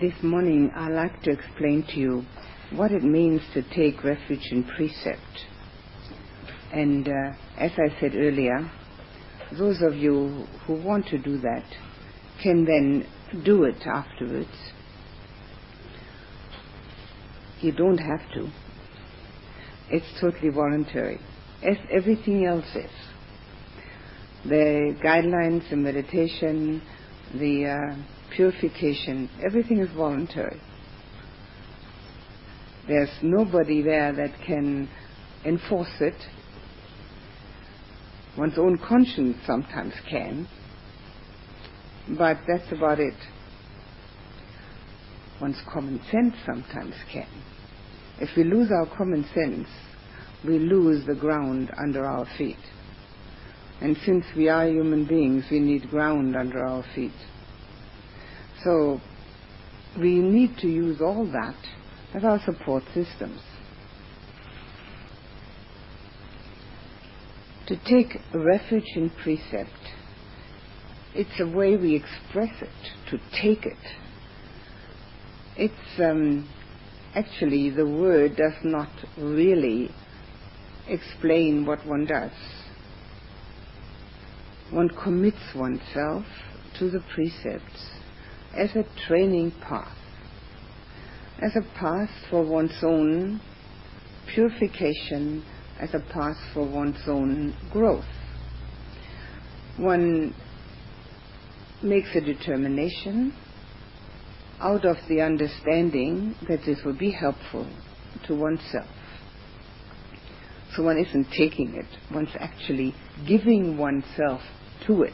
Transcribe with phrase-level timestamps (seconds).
[0.00, 2.24] this morning I'd like to explain to you
[2.72, 5.20] what it means to take refuge in precept.
[6.72, 8.70] And uh, as I said earlier,
[9.56, 11.64] those of you who want to do that
[12.42, 13.06] can then
[13.44, 14.48] do it afterwards.
[17.60, 18.50] You don't have to.
[19.90, 21.20] It's totally voluntary,
[21.62, 22.90] as everything else is.
[24.44, 26.82] The guidelines, the meditation,
[27.32, 30.60] the uh, purification, everything is voluntary.
[32.86, 34.88] There's nobody there that can
[35.44, 36.14] enforce it.
[38.36, 40.48] One's own conscience sometimes can,
[42.18, 43.14] but that's about it.
[45.40, 47.28] One's common sense sometimes can.
[48.20, 49.68] If we lose our common sense,
[50.46, 52.58] we lose the ground under our feet.
[53.80, 57.12] And since we are human beings, we need ground under our feet.
[58.64, 59.00] So
[59.98, 61.56] we need to use all that
[62.14, 63.40] as our support systems.
[67.66, 69.70] To take refuge in precept,
[71.14, 73.78] it's a way we express it, to take it.
[75.56, 76.48] It's um,
[77.14, 79.90] actually the word does not really
[80.88, 82.32] explain what one does.
[84.70, 86.24] One commits oneself
[86.78, 87.93] to the precepts
[88.56, 89.96] as a training path,
[91.40, 93.40] as a path for one's own
[94.32, 95.44] purification,
[95.80, 98.04] as a path for one's own growth.
[99.76, 100.34] One
[101.82, 103.34] makes a determination
[104.60, 107.68] out of the understanding that this will be helpful
[108.26, 108.88] to oneself.
[110.74, 112.94] So one isn't taking it, one's actually
[113.26, 114.40] giving oneself
[114.86, 115.12] to it.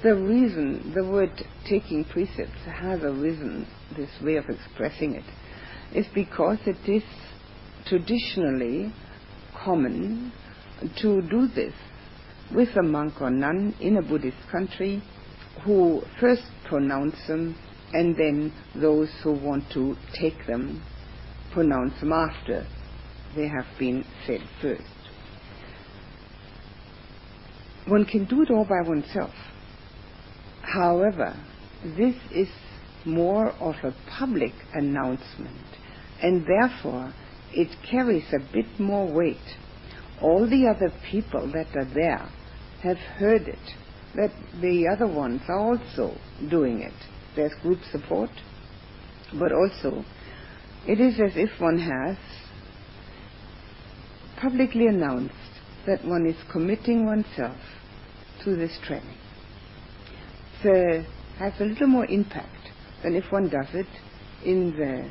[0.00, 1.32] The reason the word
[1.68, 5.24] taking precepts has arisen, this way of expressing it,
[5.92, 7.02] is because it is
[7.84, 8.92] traditionally
[9.56, 10.32] common
[11.00, 11.74] to do this
[12.54, 15.02] with a monk or nun in a Buddhist country
[15.64, 17.56] who first pronounce them
[17.92, 20.80] and then those who want to take them
[21.52, 22.64] pronounce them after
[23.34, 24.82] they have been said first.
[27.86, 29.34] One can do it all by oneself.
[30.72, 31.34] However,
[31.96, 32.48] this is
[33.06, 35.56] more of a public announcement
[36.22, 37.14] and therefore
[37.52, 39.56] it carries a bit more weight.
[40.20, 42.28] All the other people that are there
[42.82, 43.74] have heard it,
[44.14, 44.30] that
[44.60, 46.14] the other ones are also
[46.50, 46.92] doing it.
[47.34, 48.30] There's group support,
[49.32, 50.04] but also
[50.86, 52.16] it is as if one has
[54.40, 55.34] publicly announced
[55.86, 57.56] that one is committing oneself
[58.44, 59.16] to this training.
[60.62, 61.04] So
[61.38, 62.70] has a little more impact
[63.02, 63.86] than if one does it
[64.44, 65.08] in the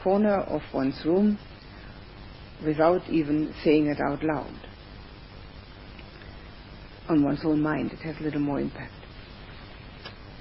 [0.00, 1.38] corner of one's room
[2.64, 4.54] without even saying it out loud.
[7.08, 8.92] On one's own mind, it has a little more impact.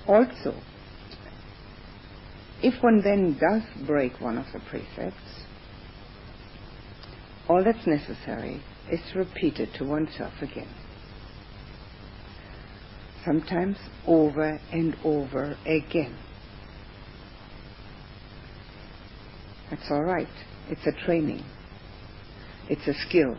[0.08, 0.54] Also,
[2.62, 5.46] if one then does break one of the precepts,
[7.50, 8.62] all that's necessary
[8.92, 10.70] is to repeat it to oneself again.
[13.26, 16.18] Sometimes over and over again.
[19.70, 20.28] That's all right.
[20.70, 21.44] It's a training.
[22.70, 23.38] It's a skill.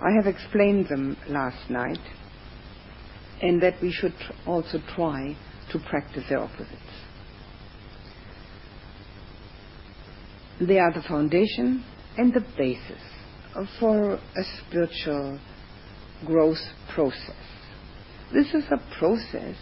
[0.00, 1.98] I have explained them last night,
[3.42, 4.14] and that we should
[4.46, 5.36] also try
[5.72, 6.74] to practice their opposites.
[10.60, 11.84] They are the foundation
[12.16, 13.00] and the basis
[13.78, 15.38] for a spiritual
[16.26, 16.58] growth
[16.94, 17.57] process.
[18.32, 19.56] This is a process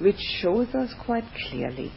[0.00, 1.92] which shows us quite clearly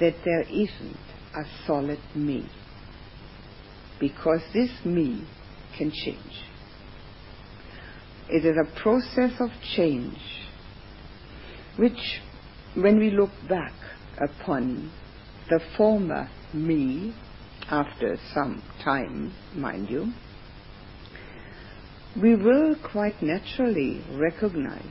[0.00, 0.96] that there isn't
[1.34, 2.48] a solid me
[3.98, 5.26] because this me
[5.76, 6.44] can change.
[8.28, 10.18] It is a process of change
[11.76, 12.20] which,
[12.74, 13.72] when we look back
[14.20, 14.92] upon
[15.48, 17.14] the former me,
[17.70, 20.12] after some time, mind you,
[22.20, 24.82] we will quite naturally recognize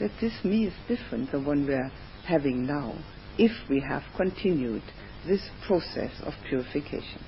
[0.00, 1.92] that this me is different than the one we're
[2.26, 2.94] having now
[3.38, 4.82] if we have continued
[5.26, 7.22] this process of purification.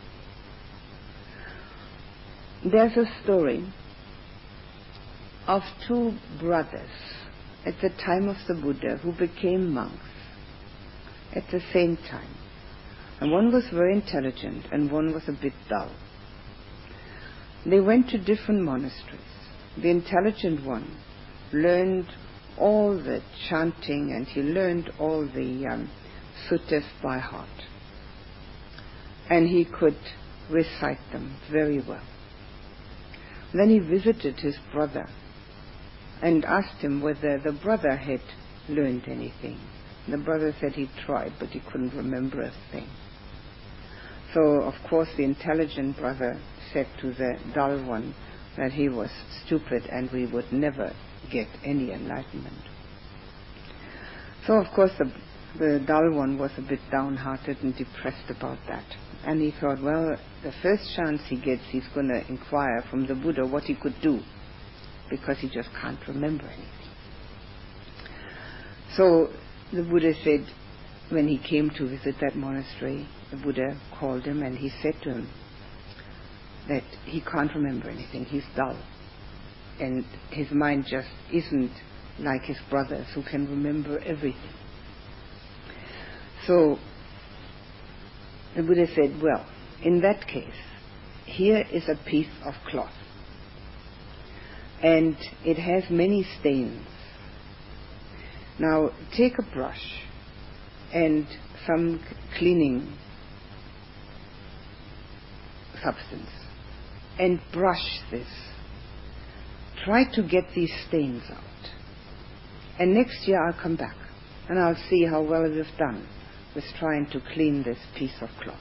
[2.65, 3.71] There's a story
[5.47, 6.91] of two brothers
[7.67, 10.05] at the time of the Buddha who became monks
[11.35, 12.35] at the same time.
[13.21, 15.91] And one was very intelligent and one was a bit dull.
[17.67, 19.21] They went to different monasteries.
[19.77, 20.97] The intelligent one
[21.53, 22.07] learned
[22.59, 25.91] all the chanting and he learned all the um,
[26.49, 27.49] suttas by heart.
[29.31, 29.99] And he could
[30.51, 32.05] recite them very well.
[33.53, 35.09] Then he visited his brother
[36.23, 38.21] and asked him whether the brother had
[38.69, 39.59] learned anything.
[40.09, 42.89] The brother said he tried, but he couldn't remember a thing.
[44.35, 46.41] So, of course, the intelligent brother
[46.73, 48.15] said to the dull one
[48.59, 49.11] that he was
[49.47, 50.95] stupid and we would never
[51.31, 52.63] get any enlightenment.
[54.47, 55.11] So, of course, the,
[55.59, 58.85] the dull one was a bit downhearted and depressed about that.
[59.25, 63.15] And he thought, well, the first chance he gets, he's going to inquire from the
[63.15, 64.21] Buddha what he could do,
[65.11, 66.65] because he just can't remember anything.
[68.97, 69.29] So
[69.73, 70.47] the Buddha said,
[71.11, 75.11] when he came to visit that monastery, the Buddha called him and he said to
[75.11, 75.29] him
[76.69, 78.79] that he can't remember anything, he's dull.
[79.81, 81.73] And his mind just isn't
[82.19, 84.53] like his brothers who can remember everything.
[86.47, 86.79] So
[88.57, 89.47] the Buddha said, well,
[89.83, 90.55] in that case,
[91.27, 92.93] here is a piece of cloth.
[94.83, 96.87] And it has many stains.
[98.59, 100.03] Now take a brush
[100.93, 101.27] and
[101.67, 102.03] some
[102.39, 102.97] cleaning
[105.83, 106.31] substance
[107.19, 108.29] and brush this.
[109.85, 111.45] Try to get these stains out.
[112.79, 113.97] And next year I'll come back
[114.49, 116.07] and I'll see how well you've done
[116.55, 118.59] with trying to clean this piece of cloth.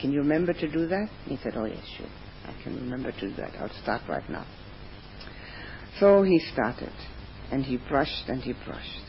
[0.00, 1.08] Can you remember to do that?
[1.26, 2.06] He said, Oh, yes, sure.
[2.44, 3.52] I can remember to do that.
[3.58, 4.46] I'll start right now.
[5.98, 6.92] So he started,
[7.50, 9.02] and he brushed and he brushed.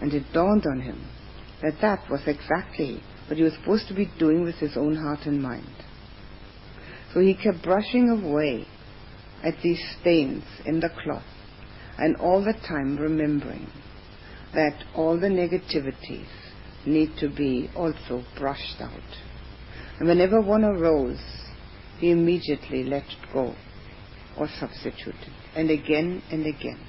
[0.00, 1.04] And it dawned on him
[1.62, 5.20] that that was exactly what he was supposed to be doing with his own heart
[5.24, 5.72] and mind.
[7.14, 8.66] So he kept brushing away
[9.44, 11.22] at these stains in the cloth,
[11.96, 13.68] and all the time remembering
[14.52, 16.26] that all the negativities
[16.84, 19.00] need to be also brushed out.
[20.00, 21.22] And whenever one arose,
[22.00, 23.54] he immediately let it go
[24.36, 26.80] or substituted, and again and again.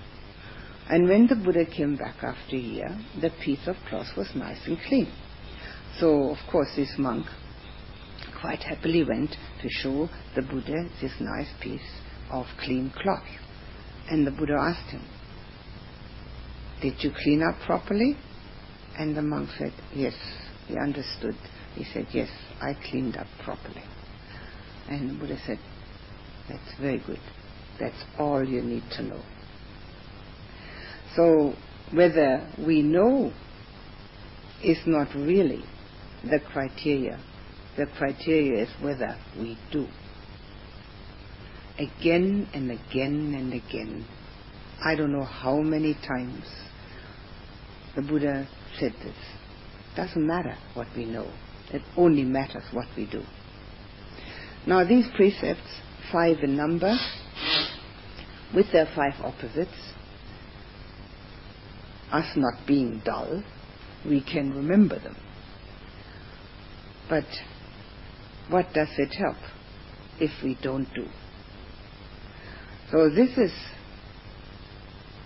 [0.90, 4.66] And when the Buddha came back after a year, the piece of cloth was nice
[4.66, 5.12] and clean.
[6.02, 7.26] So, of course, this monk
[8.42, 9.30] quite happily went
[9.62, 11.80] to show the Buddha this nice piece
[12.32, 13.24] of clean cloth.
[14.10, 15.04] And the Buddha asked him,
[16.82, 18.18] did you clean up properly?
[18.98, 20.16] And the monk said, Yes.
[20.68, 21.36] He understood.
[21.76, 23.84] He said, Yes, I cleaned up properly.
[24.90, 25.60] And the Buddha said,
[26.50, 27.20] That's very good.
[27.80, 29.22] That's all you need to know.
[31.16, 31.54] So,
[31.94, 33.32] whether we know
[34.64, 35.64] is not really
[36.24, 37.20] the criteria.
[37.78, 39.88] The criteria is whether we do.
[41.78, 44.06] Again and again and again.
[44.84, 46.44] I don't know how many times
[47.96, 48.48] the Buddha
[48.80, 49.16] said this.
[49.96, 51.32] Doesn't matter what we know.
[51.72, 53.24] It only matters what we do.
[54.68, 55.80] Now these precepts,
[56.12, 56.96] five in number,
[58.54, 59.72] with their five opposites,
[62.12, 63.44] us not being dull,
[64.06, 65.16] we can remember them.
[67.12, 67.26] But
[68.50, 69.36] what does it help
[70.18, 71.08] if we don't do?
[72.90, 73.52] So this is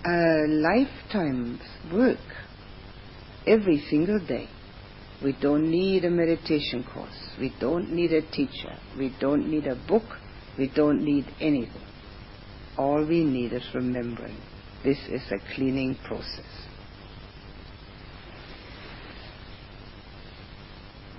[0.03, 1.61] a lifetime's
[1.93, 2.17] work
[3.45, 4.49] every single day.
[5.23, 7.35] We don't need a meditation course.
[7.39, 8.79] We don't need a teacher.
[8.97, 10.05] We don't need a book.
[10.57, 11.85] We don't need anything.
[12.79, 14.37] All we need is remembering.
[14.83, 16.65] This is a cleaning process.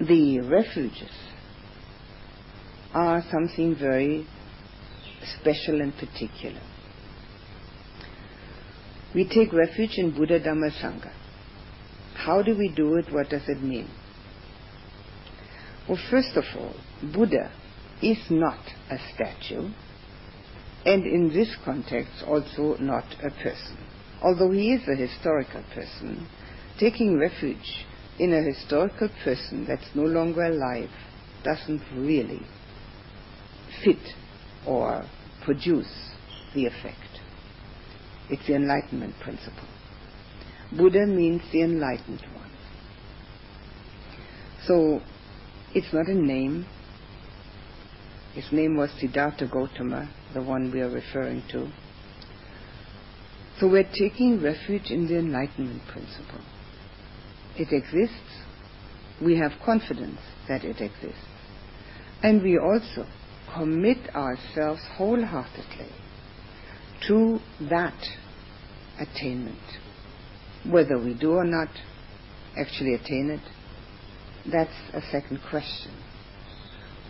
[0.01, 1.11] The refuges
[2.93, 4.27] are something very
[5.41, 6.61] special and particular.
[9.15, 11.13] We take refuge in Buddha Dhamma Sangha.
[12.15, 13.11] How do we do it?
[13.11, 13.89] What does it mean?
[15.89, 16.75] Well, first of all,
[17.15, 17.51] Buddha
[18.03, 18.61] is not
[18.91, 19.71] a statue,
[20.85, 23.79] and in this context also not a person.
[24.23, 26.29] Although he is a historical person,
[26.79, 27.86] taking refuge
[28.19, 30.91] in a historical person that's no longer alive
[31.45, 32.41] doesn't really
[33.85, 34.15] fit
[34.67, 35.05] or
[35.45, 36.11] produce
[36.55, 37.21] the effect.
[38.31, 39.69] It's the enlightenment principle.
[40.77, 42.51] Buddha means the enlightened one.
[44.67, 45.01] So
[45.75, 46.67] it's not a name.
[48.35, 51.71] His name was Siddhartha Gautama, the one we are referring to.
[53.61, 56.41] So we're taking refuge in the enlightenment principle.
[57.59, 58.45] It exists.
[59.23, 61.27] We have confidence that it exists.
[62.23, 63.07] And we also
[63.55, 65.91] commit ourselves wholeheartedly
[67.09, 67.39] to
[67.71, 67.95] that
[68.99, 69.59] attainment
[70.71, 71.69] whether we do or not,
[72.57, 73.41] actually attain it?
[74.51, 75.93] That's a second question,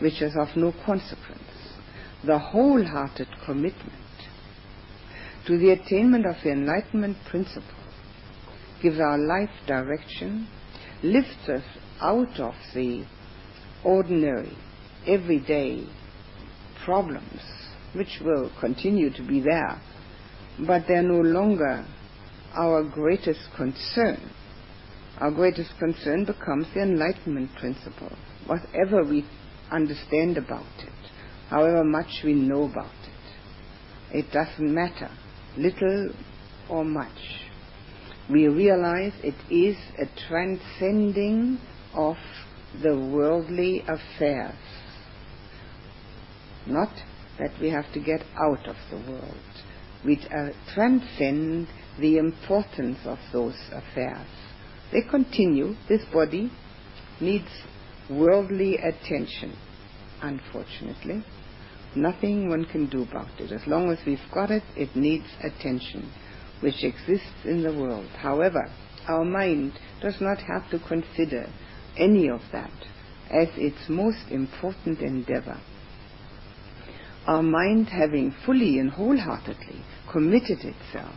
[0.00, 1.42] which is of no consequence.
[2.24, 3.92] The wholehearted commitment
[5.46, 7.62] to the attainment of the enlightenment principle
[8.82, 10.48] gives our life direction,
[11.02, 11.62] lifts us
[12.00, 13.04] out of the
[13.84, 14.56] ordinary,
[15.06, 15.86] everyday
[16.84, 17.40] problems,
[17.94, 19.80] which will continue to be there,
[20.66, 21.86] but they're no longer
[22.54, 24.30] our greatest concern.
[25.18, 28.16] Our greatest concern becomes the enlightenment principle,
[28.46, 29.26] whatever we
[29.70, 31.10] understand about it,
[31.48, 34.18] however much we know about it.
[34.18, 35.10] It doesn't matter,
[35.56, 36.10] little
[36.68, 37.45] or much.
[38.30, 41.58] We realize it is a transcending
[41.94, 42.16] of
[42.82, 44.54] the worldly affairs.
[46.66, 46.90] Not
[47.38, 49.34] that we have to get out of the world.
[50.04, 51.68] We uh, transcend
[52.00, 54.26] the importance of those affairs.
[54.92, 55.74] They continue.
[55.88, 56.50] This body
[57.20, 57.48] needs
[58.10, 59.56] worldly attention,
[60.22, 61.24] unfortunately.
[61.94, 63.52] Nothing one can do about it.
[63.52, 66.12] As long as we've got it, it needs attention,
[66.60, 68.08] which exists in the world.
[68.18, 68.70] However,
[69.08, 71.48] our mind does not have to consider
[71.96, 72.72] any of that
[73.30, 75.60] as its most important endeavor.
[77.26, 81.14] Our mind, having fully and wholeheartedly committed itself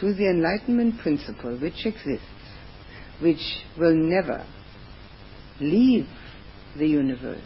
[0.00, 2.26] to the enlightenment principle which exists,
[3.20, 4.44] which will never
[5.60, 6.08] leave
[6.76, 7.40] the universe,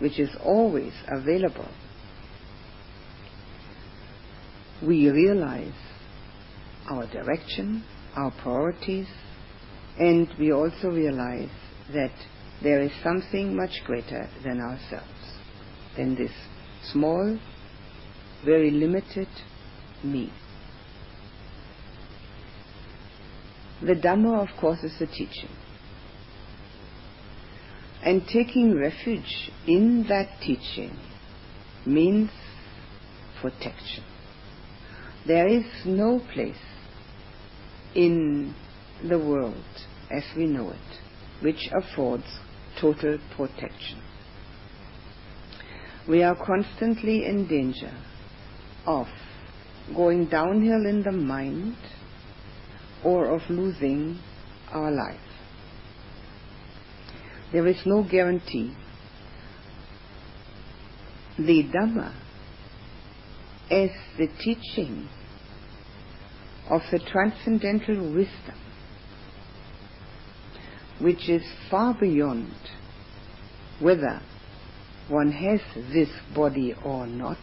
[0.00, 1.68] which is always available,
[4.82, 5.72] we realize
[6.88, 9.06] our direction, our priorities,
[9.98, 11.50] and we also realize
[11.92, 12.12] that
[12.62, 15.38] there is something much greater than ourselves,
[15.96, 16.32] than this
[16.92, 17.38] small,
[18.44, 19.28] very limited
[20.02, 20.32] me.
[23.82, 25.50] The Dhamma, of course, is the teaching.
[28.02, 30.96] And taking refuge in that teaching
[31.84, 32.30] means
[33.40, 34.04] protection.
[35.26, 36.56] There is no place
[37.96, 38.54] in
[39.08, 39.64] the world
[40.10, 42.24] as we know it which affords
[42.80, 44.02] total protection.
[46.08, 47.92] We are constantly in danger
[48.86, 49.06] of
[49.94, 51.76] going downhill in the mind
[53.04, 54.18] or of losing
[54.70, 55.20] our life.
[57.52, 58.74] There is no guarantee.
[61.38, 62.14] The Dhamma
[63.70, 65.08] as the teaching
[66.70, 68.58] of the transcendental wisdom
[71.00, 72.52] which is far beyond
[73.80, 74.22] whether
[75.08, 75.60] one has
[75.92, 77.38] this body or not,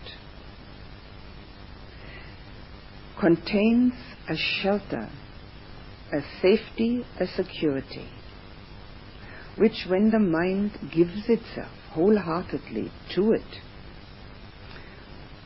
[3.19, 3.93] contains
[4.27, 5.09] a shelter,
[6.11, 8.09] a safety, a security,
[9.57, 13.61] which when the mind gives itself wholeheartedly to it,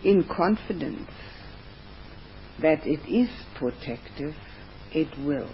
[0.03, 1.11] in confidence
[2.61, 4.35] that it is protective,
[4.91, 5.49] it will.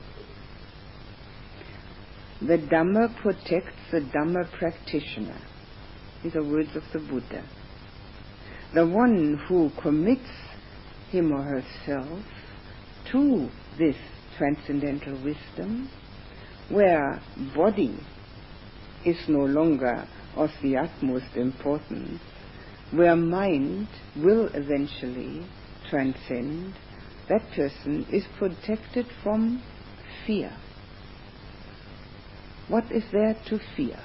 [2.41, 5.39] The Dhamma protects the Dhamma practitioner.
[6.23, 7.43] These are words of the Buddha.
[8.73, 10.29] The one who commits
[11.09, 12.19] him or herself
[13.11, 13.95] to this
[14.37, 15.89] transcendental wisdom,
[16.69, 17.21] where
[17.55, 17.97] body
[19.05, 22.19] is no longer of the utmost importance,
[22.91, 25.45] where mind will eventually
[25.89, 26.73] transcend,
[27.29, 29.63] that person is protected from
[30.25, 30.55] fear.
[32.67, 33.99] What is there to fear?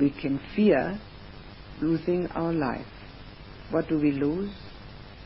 [0.00, 0.98] We can fear
[1.80, 2.86] losing our life.
[3.70, 4.52] What do we lose?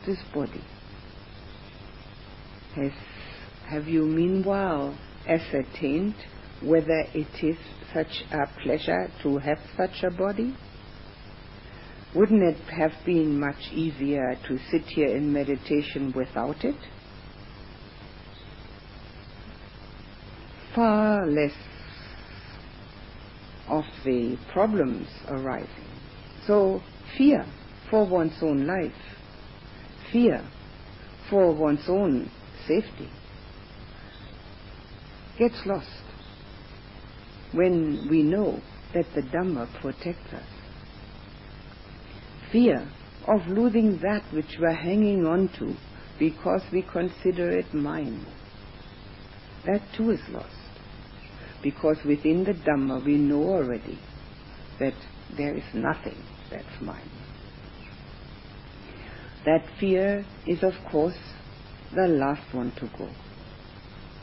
[0.05, 0.63] This body.
[2.75, 2.91] Has,
[3.69, 6.15] have you meanwhile ascertained
[6.61, 7.57] whether it is
[7.93, 10.55] such a pleasure to have such a body?
[12.15, 16.75] Wouldn't it have been much easier to sit here in meditation without it?
[20.73, 21.53] Far less
[23.67, 25.67] of the problems arising.
[26.45, 26.81] So,
[27.17, 27.45] fear
[27.89, 28.91] for one's own life,
[30.11, 30.47] fear
[31.29, 32.31] for one's own
[32.67, 33.09] safety
[35.37, 36.03] gets lost
[37.51, 38.59] when we know
[38.93, 40.56] that the Dhamma protects us.
[42.51, 42.89] Fear
[43.27, 45.75] of losing that which we're hanging on to
[46.17, 48.25] because we consider it mine.
[49.65, 50.55] That too is lost
[51.61, 53.99] because within the Dhamma we know already
[54.79, 54.93] that
[55.35, 57.09] there is nothing that's mine.
[59.45, 61.17] That fear is, of course,
[61.93, 63.09] the last one to go.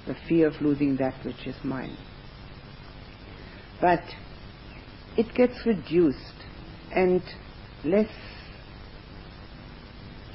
[0.06, 1.96] the fear of losing that which is mine.
[3.80, 4.02] But
[5.16, 6.44] it gets reduced
[6.94, 7.22] and
[7.84, 8.10] less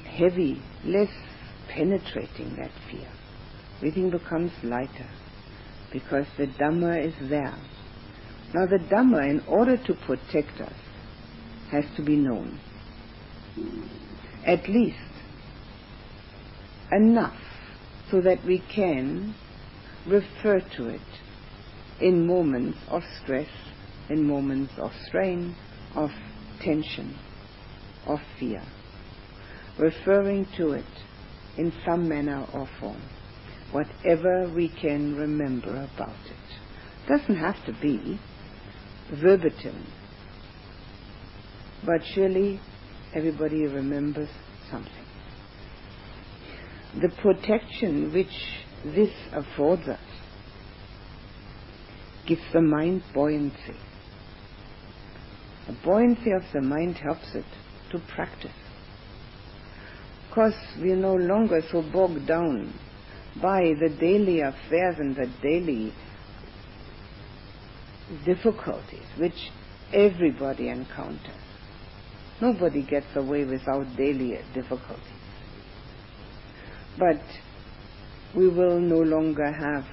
[0.06, 1.10] heavy, less
[1.70, 3.10] penetrating that fear.
[3.77, 5.10] Everything becomes lighter
[5.91, 7.58] because the Dhamma is there.
[8.53, 10.74] Now the Dhamma, in order to protect us,
[11.72, 12.60] has to be known.
[14.46, 14.98] At least
[16.91, 17.38] enough
[18.10, 19.36] so that we can
[20.08, 21.01] refer to it
[22.01, 23.50] in moments of stress,
[24.10, 25.56] in moments of strain,
[25.96, 26.10] of
[26.62, 27.15] tension,
[28.06, 28.62] of fear.
[29.77, 30.86] Referring to it
[31.58, 33.01] in some manner or form,
[33.72, 37.08] whatever we can remember about it.
[37.08, 38.20] Doesn't have to be
[39.12, 39.86] verbatim,
[41.86, 42.60] but surely
[43.13, 44.29] everybody remembers
[44.70, 44.91] something.
[47.01, 48.27] The protection which
[48.84, 50.00] this affords us
[52.27, 53.75] gives the mind buoyancy.
[55.68, 57.46] The buoyancy of the mind helps it
[57.91, 58.51] to practice.
[60.29, 62.74] Because we are no longer so bogged down
[63.41, 65.93] by the daily affairs and the daily
[68.25, 69.50] difficulties which
[69.93, 71.36] everybody encounters.
[72.41, 75.03] Nobody gets away without daily difficulties.
[76.98, 77.22] But
[78.36, 79.86] we will no longer have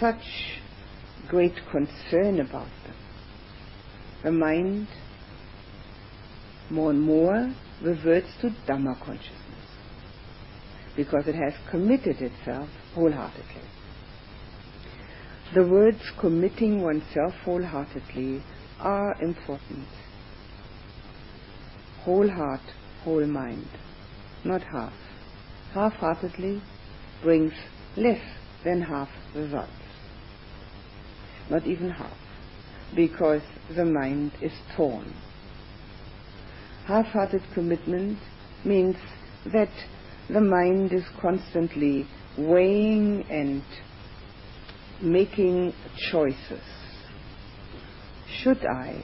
[0.00, 0.22] such
[1.28, 2.96] great concern about them.
[4.22, 4.88] The mind
[6.74, 9.44] more and more reverts to Dhamma consciousness
[10.96, 13.62] because it has committed itself wholeheartedly.
[15.54, 18.42] The words committing oneself wholeheartedly
[18.80, 19.86] are important.
[22.02, 22.60] Whole heart,
[23.02, 23.68] whole mind,
[24.44, 24.92] not half.
[25.72, 26.60] Half-heartedly
[27.22, 27.52] brings
[27.96, 28.20] less
[28.64, 29.70] than half results.
[31.50, 32.16] Not even half,
[32.94, 33.42] because
[33.74, 35.14] the mind is torn.
[36.86, 38.18] Half-hearted commitment
[38.62, 38.96] means
[39.46, 39.70] that
[40.28, 43.62] the mind is constantly weighing and
[45.00, 45.72] making
[46.10, 46.60] choices.
[48.42, 49.02] Should I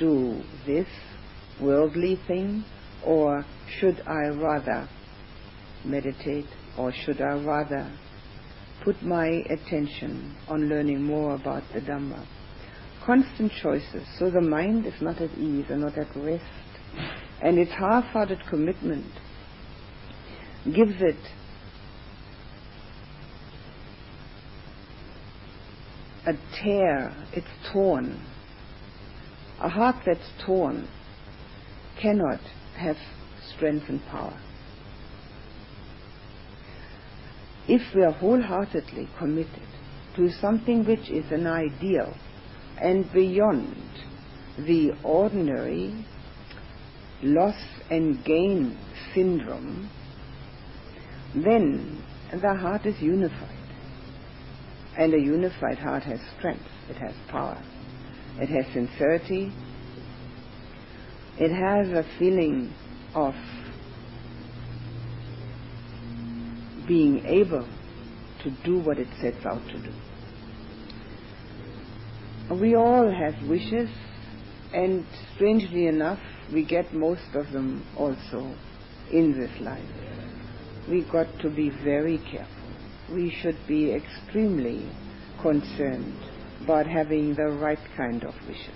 [0.00, 0.88] do this
[1.60, 2.64] worldly thing
[3.06, 3.44] or
[3.78, 4.88] should I rather
[5.84, 7.88] meditate or should I rather
[8.82, 12.26] put my attention on learning more about the Dhamma?
[13.06, 16.42] Constant choices, so the mind is not at ease and not at rest.
[17.40, 19.06] And its half-hearted commitment
[20.64, 21.16] gives it
[26.26, 28.20] a tear, it's torn.
[29.60, 30.88] A heart that's torn
[32.00, 32.40] cannot
[32.76, 32.96] have
[33.56, 34.38] strength and power.
[37.68, 39.68] if we are wholeheartedly committed
[40.16, 42.12] to something which is an ideal
[42.80, 43.76] and beyond
[44.58, 46.04] the ordinary
[47.22, 47.56] loss
[47.90, 48.78] and gain
[49.14, 49.88] syndrome,
[51.34, 53.58] then the heart is unified.
[54.96, 57.62] And a unified heart has strength, it has power,
[58.38, 59.52] it has sincerity,
[61.38, 62.74] it has a feeling
[63.14, 63.34] of
[66.86, 67.66] being able
[68.42, 69.92] to do what it sets out to do.
[72.54, 73.88] We all have wishes,
[74.72, 75.04] and
[75.34, 76.20] strangely enough,
[76.52, 78.54] we get most of them also
[79.10, 79.84] in this life.
[80.88, 82.48] We got to be very careful.
[83.12, 84.90] We should be extremely
[85.40, 86.14] concerned
[86.64, 88.70] about having the right kind of wishes.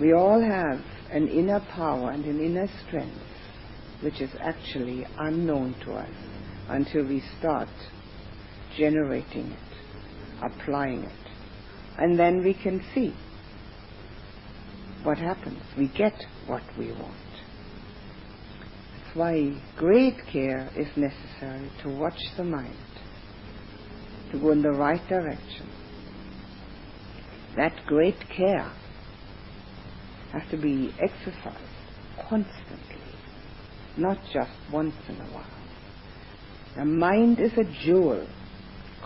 [0.00, 3.16] We all have an inner power and an inner strength
[4.00, 6.10] which is actually unknown to us
[6.68, 7.68] until we start
[8.76, 11.12] generating it, applying it.
[11.98, 13.14] And then we can see
[15.08, 15.62] what happens.
[15.78, 16.12] We get
[16.46, 17.14] what we want.
[18.92, 22.76] That's why great care is necessary to watch the mind,
[24.30, 25.66] to go in the right direction.
[27.56, 28.70] That great care
[30.34, 31.56] has to be exercised
[32.28, 33.14] constantly
[33.96, 35.46] not just once in a while.
[36.76, 38.28] The mind is a jewel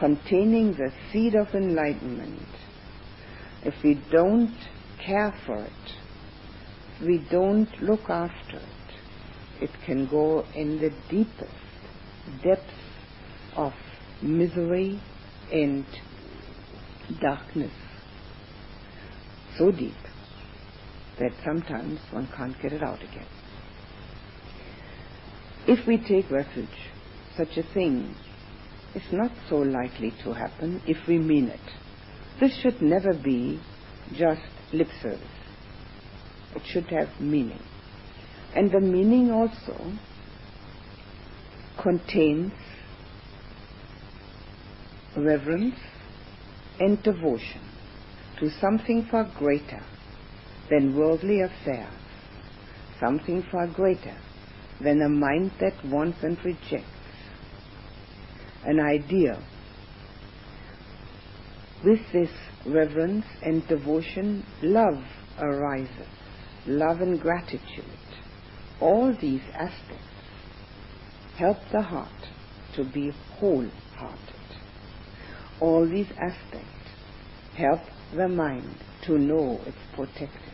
[0.01, 2.49] containing the seed of enlightenment.
[3.63, 4.53] If we don't
[5.05, 5.73] care for it,
[7.01, 11.53] we don't look after it, it can go in the deepest
[12.43, 12.73] depths
[13.57, 13.73] of
[14.23, 15.01] misery
[15.53, 15.85] and
[17.21, 17.73] darkness.
[19.59, 19.95] So deep
[21.19, 23.27] that sometimes one can't get it out again.
[25.67, 26.69] If we take refuge,
[27.37, 28.15] such a thing
[28.95, 31.61] is not so likely to happen if we mean it.
[32.41, 33.61] This should never be
[34.15, 34.41] just
[34.73, 35.21] lip service.
[36.55, 37.63] It should have meaning.
[38.55, 39.93] And the meaning also
[41.81, 42.53] contains
[45.17, 45.79] reverence
[46.79, 47.61] and devotion
[48.41, 49.83] to something far greater
[50.71, 51.93] than worldly affairs,
[53.01, 54.17] something far greater
[54.81, 56.87] than a mind that wants and rejects,
[58.65, 59.43] an idea.
[61.85, 62.31] With this
[62.67, 65.03] reverence and devotion, love
[65.39, 66.07] arises,
[66.67, 67.85] love and gratitude.
[68.81, 70.05] All these aspects
[71.37, 72.29] help the heart
[72.77, 73.71] to be wholehearted.
[75.61, 76.69] All these aspects
[77.57, 77.81] help
[78.15, 80.53] the mind to know it's protected.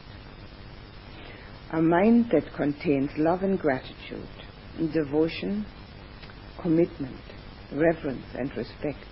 [1.72, 4.28] A mind that contains love and gratitude,
[4.92, 5.66] devotion,
[6.60, 7.20] commitment,
[7.72, 9.06] reverence, and respect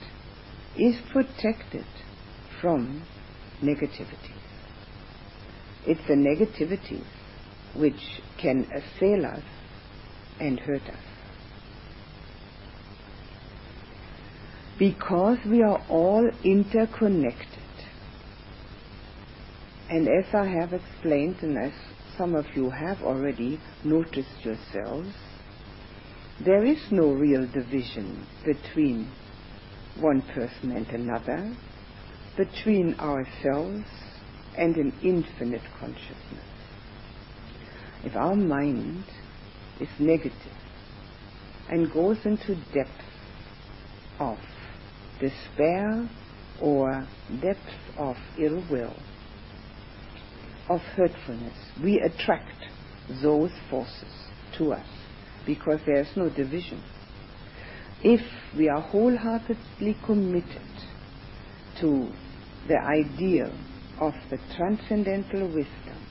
[0.77, 1.85] is protected
[2.61, 3.03] from
[3.63, 4.35] negativity.
[5.87, 7.05] It's the negativities
[7.75, 9.43] which can assail us
[10.41, 11.05] and hurt us.
[14.79, 17.63] Because we are all interconnected.
[19.89, 21.73] And as I have explained, and as
[22.19, 25.09] some of you have already noticed yourselves,
[26.45, 29.11] there is no real division between
[30.01, 31.57] one person and another,
[32.37, 33.85] between ourselves
[34.57, 36.45] and an infinite consciousness.
[38.05, 39.05] If our mind
[39.81, 40.33] is negative
[41.69, 42.93] and goes into depths
[44.19, 44.39] of
[45.21, 46.09] despair
[46.61, 47.07] or
[47.41, 47.61] depths
[47.99, 48.95] of ill will,
[50.69, 52.65] of hurtfulness, we attract
[53.23, 54.13] those forces
[54.59, 54.87] to us
[55.47, 56.83] because there is no division.
[58.03, 58.21] If
[58.57, 60.63] we are wholeheartedly committed
[61.81, 62.13] to
[62.69, 63.53] the ideal
[64.01, 66.07] of the transcendental wisdom,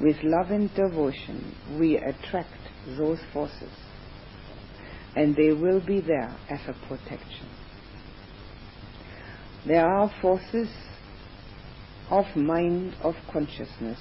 [0.00, 2.58] with love and devotion, we attract
[2.96, 3.70] those forces.
[5.14, 7.48] And they will be there as a protection.
[9.66, 10.68] There are forces
[12.10, 14.00] of mind, of consciousness,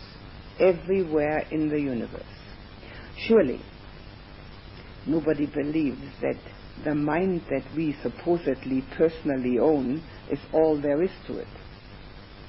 [0.59, 2.23] everywhere in the universe.
[3.27, 3.61] Surely,
[5.05, 6.37] nobody believes that
[6.83, 11.47] the mind that we supposedly personally own is all there is to it.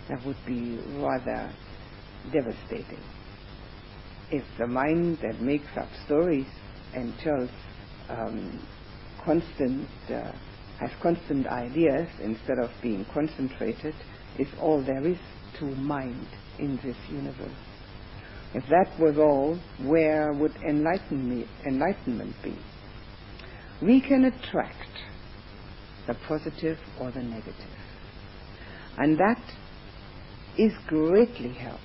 [0.08, 1.52] That would be rather
[2.32, 3.02] devastating.
[4.30, 6.46] If the mind that makes up stories
[6.94, 7.50] and tells
[8.08, 8.66] um,
[9.24, 10.32] constant, uh,
[10.80, 13.94] has constant ideas instead of being concentrated,
[14.38, 15.18] is all there is
[15.58, 16.26] to mind
[16.58, 17.50] in this universe.
[18.54, 21.46] If that was all, where would enlightenment
[22.42, 22.56] be?
[23.82, 24.76] We can attract
[26.06, 27.54] the positive or the negative.
[28.96, 29.42] And that
[30.56, 31.80] is greatly helped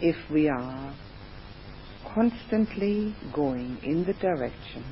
[0.00, 0.94] if we are
[2.14, 4.84] constantly going in the direction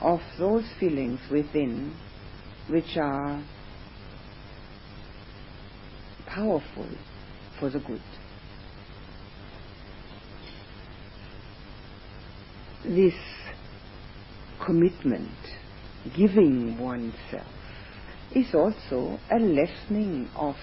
[0.00, 1.94] of those feelings within
[2.68, 3.44] which are
[6.26, 6.88] powerful
[7.58, 8.00] for the good.
[12.84, 13.14] This
[14.64, 15.30] commitment,
[16.16, 17.46] giving oneself,
[18.34, 20.56] is also a lessening of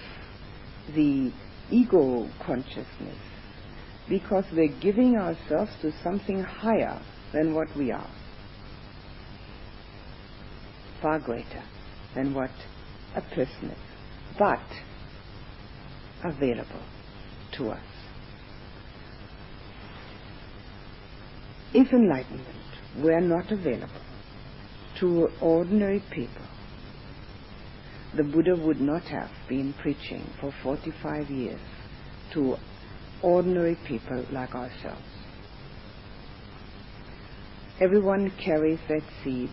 [0.94, 1.30] the
[1.70, 3.18] ego consciousness
[4.08, 7.00] because we're giving ourselves to something higher
[7.32, 8.10] than what we are,
[11.02, 11.62] far greater
[12.14, 12.50] than what
[13.14, 13.78] a person is,
[14.38, 14.60] but
[16.24, 16.82] available
[17.52, 17.82] to us.
[21.74, 22.57] If enlightenment
[23.02, 24.00] were not available
[25.00, 26.46] to ordinary people,
[28.16, 31.60] the Buddha would not have been preaching for 45 years
[32.32, 32.56] to
[33.22, 35.02] ordinary people like ourselves.
[37.80, 39.50] Everyone carries that seed.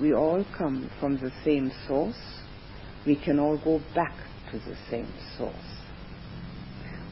[0.00, 2.40] We all come from the same source.
[3.06, 4.14] We can all go back
[4.50, 5.54] to the same source.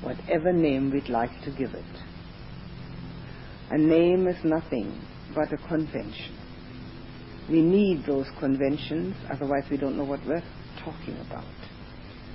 [0.02, 1.84] Whatever name we'd like to give it.
[3.70, 5.00] A name is nothing
[5.38, 6.36] but a convention.
[7.48, 10.42] We need those conventions, otherwise we don't know what we're
[10.84, 11.44] talking about.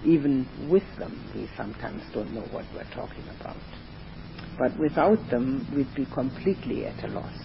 [0.06, 3.58] Even with them, we sometimes don't know what we're talking about.
[4.58, 7.38] But without them, we'd be completely at a loss.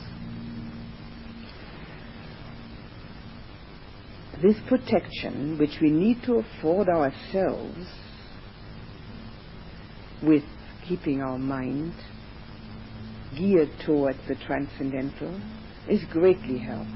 [4.40, 7.84] This protection, which we need to afford ourselves
[10.22, 10.44] with
[10.88, 11.94] keeping our mind
[13.36, 15.40] geared towards the transcendental,
[15.88, 16.90] is greatly helped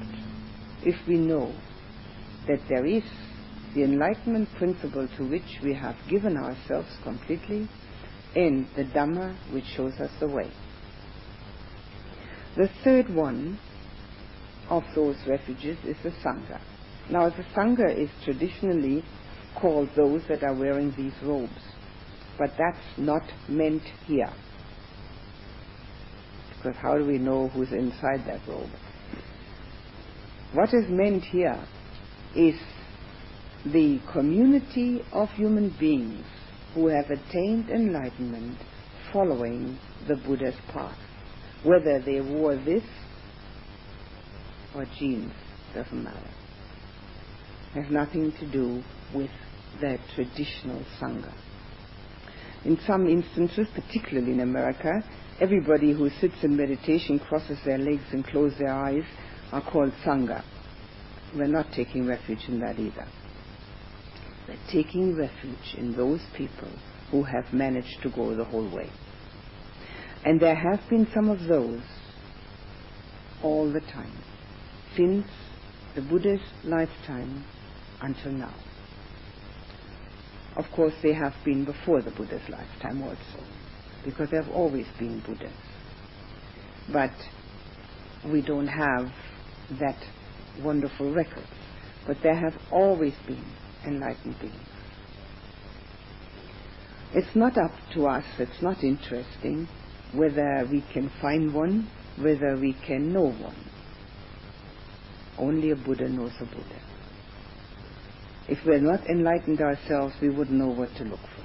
[0.84, 1.54] if we know
[2.46, 3.04] that there is
[3.74, 7.68] the enlightenment principle to which we have given ourselves completely,
[8.34, 10.50] and the Dhamma which shows us the way.
[12.56, 13.58] The third one
[14.68, 16.60] of those refuges is the Sangha.
[17.10, 19.04] Now, the Sangha is traditionally
[19.58, 21.62] called those that are wearing these robes,
[22.38, 24.32] but that's not meant here.
[26.62, 28.70] Because how do we know who's inside that robe?
[30.52, 31.58] What is meant here
[32.36, 32.54] is
[33.64, 36.24] the community of human beings
[36.74, 38.58] who have attained enlightenment
[39.12, 40.98] following the Buddha's path.
[41.64, 42.84] Whether they wore this
[44.74, 45.32] or jeans,
[45.74, 46.30] doesn't matter.
[47.74, 48.82] It has nothing to do
[49.14, 49.30] with
[49.80, 51.32] the traditional Sangha.
[52.64, 55.02] In some instances, particularly in America,
[55.40, 59.04] everybody who sits in meditation, crosses their legs and closes their eyes
[59.50, 60.42] are called Sangha.
[61.34, 63.06] We're not taking refuge in that either.
[64.48, 66.68] We're taking refuge in those people
[67.10, 68.90] who have managed to go the whole way.
[70.24, 71.82] And there have been some of those
[73.42, 74.12] all the time,
[74.96, 75.26] since
[75.94, 77.44] the Buddha's lifetime
[78.00, 78.54] until now.
[80.56, 83.44] Of course, they have been before the Buddha's lifetime also,
[84.04, 85.52] because there have always been Buddhas.
[86.92, 87.12] But
[88.30, 89.10] we don't have
[89.78, 89.98] that
[90.60, 91.46] wonderful record.
[92.06, 93.44] But there have always been
[93.86, 94.56] enlightened beings.
[97.14, 99.68] It's not up to us, it's not interesting
[100.12, 101.88] whether we can find one,
[102.18, 103.56] whether we can know one.
[105.38, 106.80] Only a Buddha knows a Buddha.
[108.48, 111.41] If we're not enlightened ourselves, we wouldn't know what to look for.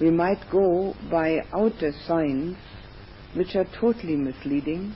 [0.00, 2.56] We might go by outer signs
[3.34, 4.94] which are totally misleading,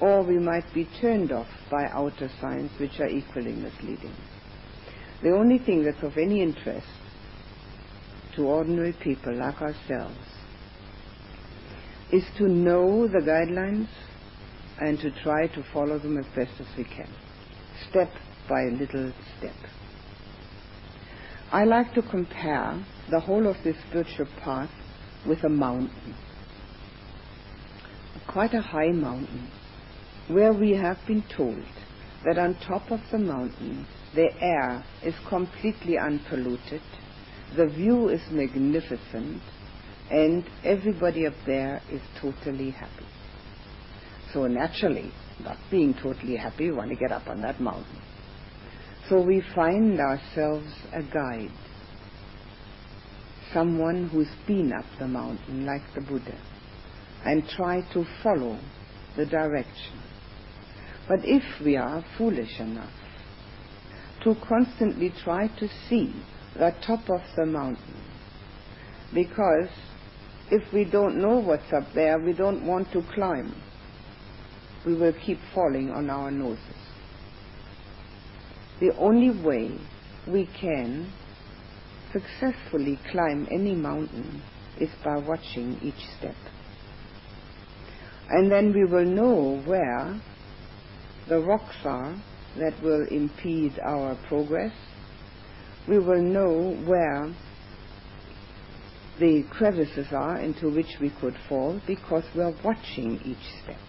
[0.00, 4.14] or we might be turned off by outer signs which are equally misleading.
[5.22, 6.86] The only thing that's of any interest
[8.36, 10.16] to ordinary people like ourselves
[12.10, 13.88] is to know the guidelines
[14.80, 17.08] and to try to follow them as best as we can,
[17.90, 18.10] step
[18.48, 19.54] by little step.
[21.52, 24.70] I like to compare the whole of this spiritual path
[25.26, 26.14] with a mountain,
[28.28, 29.50] quite a high mountain,
[30.28, 31.64] where we have been told
[32.24, 36.82] that on top of the mountain the air is completely unpolluted,
[37.56, 39.42] the view is magnificent,
[40.10, 43.06] and everybody up there is totally happy.
[44.32, 45.10] So naturally,
[45.42, 48.00] not being totally happy, we want to get up on that mountain.
[49.08, 51.50] So we find ourselves a guide,
[53.52, 56.38] someone who's been up the mountain like the Buddha,
[57.24, 58.58] and try to follow
[59.16, 60.00] the direction.
[61.08, 62.92] But if we are foolish enough
[64.24, 66.14] to constantly try to see
[66.54, 67.96] the top of the mountain.
[69.14, 69.68] Because
[70.50, 73.54] if we don't know what's up there, we don't want to climb.
[74.86, 76.62] We will keep falling on our noses.
[78.80, 79.78] The only way
[80.26, 81.12] we can
[82.12, 84.42] successfully climb any mountain
[84.78, 86.34] is by watching each step.
[88.28, 90.20] And then we will know where
[91.28, 92.16] the rocks are
[92.58, 94.72] that will impede our progress.
[95.88, 97.34] We will know where
[99.18, 103.80] the crevices are into which we could fall because we're watching each step.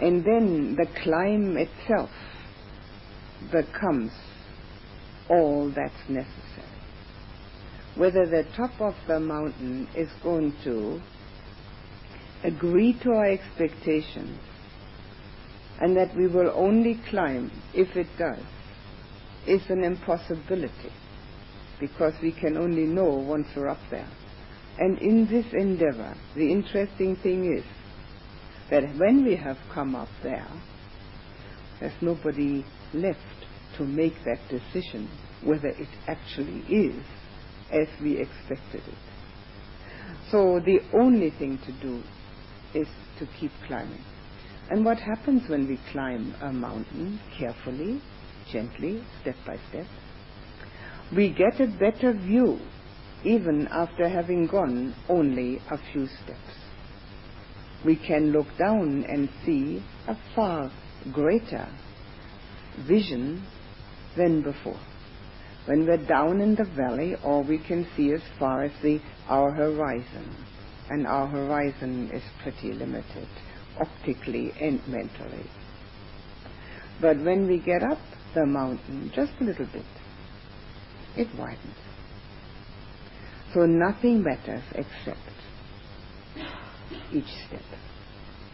[0.00, 2.10] And then the climb itself
[3.52, 4.10] becomes
[5.28, 6.68] all that's necessary.
[7.96, 11.00] Whether the top of the mountain is going to
[12.42, 14.38] agree to our expectations
[15.80, 18.42] and that we will only climb if it does
[19.46, 20.92] is an impossibility
[21.80, 24.08] because we can only know once we're up there.
[24.78, 27.64] And in this endeavor, the interesting thing is
[28.70, 30.48] that when we have come up there,
[31.80, 33.20] there's nobody left
[33.78, 35.08] to make that decision
[35.42, 37.04] whether it actually is
[37.70, 38.98] as we expected it.
[40.30, 42.02] So the only thing to do
[42.74, 44.04] is to keep climbing.
[44.70, 48.00] And what happens when we climb a mountain carefully,
[48.50, 49.86] gently, step by step?
[51.14, 52.58] We get a better view
[53.24, 56.40] even after having gone only a few steps.
[57.84, 60.70] We can look down and see a far
[61.12, 61.68] greater
[62.88, 63.46] vision
[64.16, 64.80] than before.
[65.66, 69.50] When we're down in the valley, all we can see as far as the, our
[69.50, 70.36] horizon,
[70.90, 73.28] and our horizon is pretty limited
[73.80, 75.48] optically and mentally.
[77.00, 77.98] But when we get up
[78.34, 79.84] the mountain just a little bit,
[81.16, 81.76] it widens.
[83.52, 85.20] So nothing matters except
[87.12, 87.62] each step,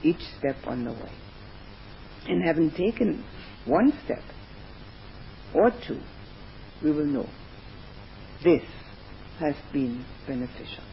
[0.03, 1.13] each step on the way.
[2.29, 3.25] And having taken
[3.65, 4.23] one step
[5.55, 6.01] or two,
[6.83, 7.29] we will know
[8.43, 8.63] this
[9.39, 10.85] has been beneficial.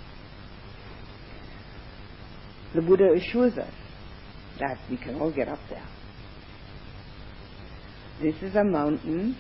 [2.76, 3.74] The Buddha assures us
[4.60, 5.88] that we can all get up there.
[8.22, 9.38] This is a mountain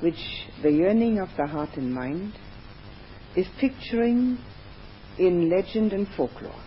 [0.00, 2.32] which the yearning of the heart and mind
[3.36, 4.38] is picturing
[5.18, 6.62] in legend and folklore.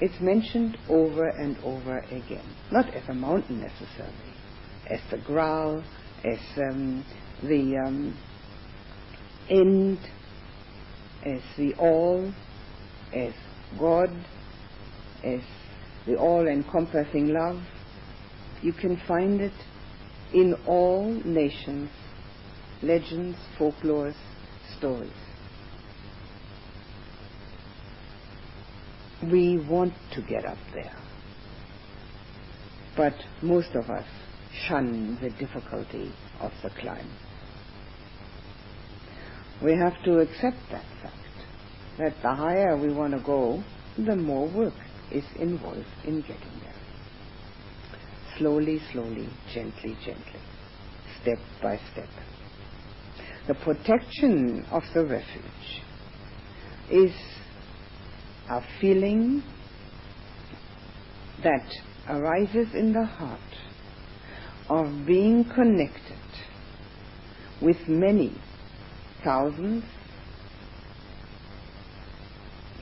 [0.00, 4.14] It's mentioned over and over again, not as a mountain necessarily,
[4.90, 5.84] as the Graal,
[6.24, 7.04] as um,
[7.42, 8.16] the um,
[9.50, 9.98] end,
[11.24, 12.32] as the all,
[13.14, 13.34] as
[13.78, 14.10] God,
[15.24, 15.40] as
[16.06, 17.60] the all-encompassing love.
[18.62, 19.52] You can find it
[20.32, 21.90] in all nations,
[22.82, 24.16] legends, folklores,
[24.78, 25.10] stories.
[29.22, 30.96] We want to get up there.
[32.96, 34.06] But most of us
[34.66, 37.10] shun the difficulty of the climb.
[39.62, 41.14] We have to accept that fact,
[41.98, 43.62] that the higher we want to go,
[43.96, 44.74] the more work
[45.10, 46.74] is involved in getting there.
[48.38, 50.40] Slowly, slowly, gently, gently,
[51.20, 52.08] step by step.
[53.48, 55.82] The protection of the refuge
[56.90, 57.12] is
[58.50, 59.42] a feeling
[61.42, 61.66] that
[62.08, 63.40] arises in the heart
[64.68, 66.18] of being connected
[67.60, 68.36] with many
[69.24, 69.84] thousands,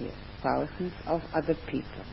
[0.00, 2.04] yes, thousands of other people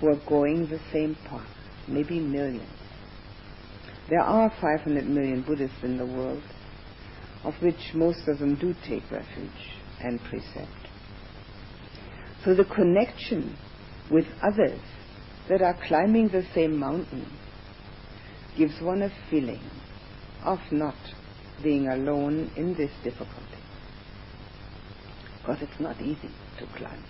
[0.00, 1.48] who are going the same path,
[1.86, 2.68] maybe millions.
[4.10, 6.42] There are 500 million Buddhists in the world,
[7.44, 9.50] of which most of them do take refuge
[10.00, 10.72] and precept.
[12.44, 13.56] So the connection
[14.10, 14.80] with others
[15.48, 17.37] that are climbing the same mountain
[18.58, 19.62] gives one a feeling
[20.44, 20.96] of not
[21.62, 23.62] being alone in this difficulty.
[25.38, 27.04] Because it's not easy to climb.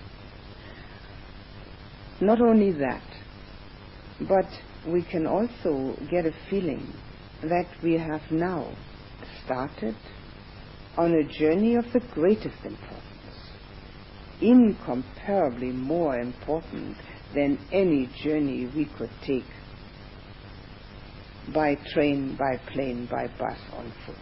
[2.20, 3.02] Not only that,
[4.20, 4.46] but
[4.86, 6.92] we can also get a feeling
[7.42, 8.70] that we have now
[9.44, 9.96] started
[10.96, 13.04] on a journey of the greatest importance,
[14.40, 16.96] incomparably more important
[17.34, 19.44] than any journey we could take
[21.54, 24.16] by train, by plane, by bus, on foot.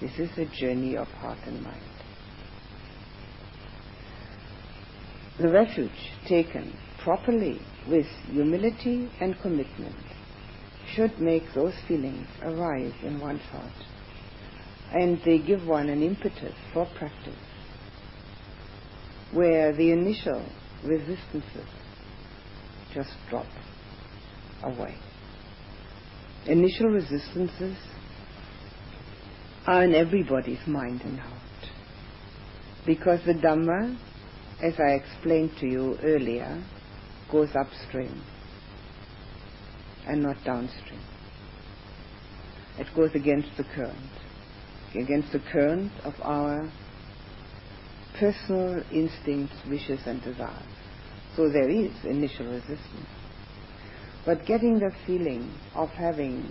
[0.00, 1.80] This is a journey of heart and mind.
[5.38, 5.90] The refuge
[6.28, 9.96] taken properly with humility and commitment
[10.94, 13.72] should make those feelings arise in one's heart.
[14.92, 17.34] And they give one an impetus for practice,
[19.32, 20.44] where the initial
[20.84, 21.68] resistances
[22.92, 23.46] just drop
[24.62, 24.94] away.
[26.46, 27.76] Initial resistances
[29.66, 31.40] are in everybody's mind and heart.
[32.84, 33.96] Because the Dhamma,
[34.62, 36.62] as I explained to you earlier,
[37.32, 38.22] goes upstream
[40.06, 41.00] and not downstream.
[42.78, 44.10] It goes against the current,
[44.94, 46.70] against the current of our
[48.18, 50.62] personal instincts, wishes and desires.
[51.36, 53.23] So there is initial resistance.
[54.26, 56.50] But getting the feeling of having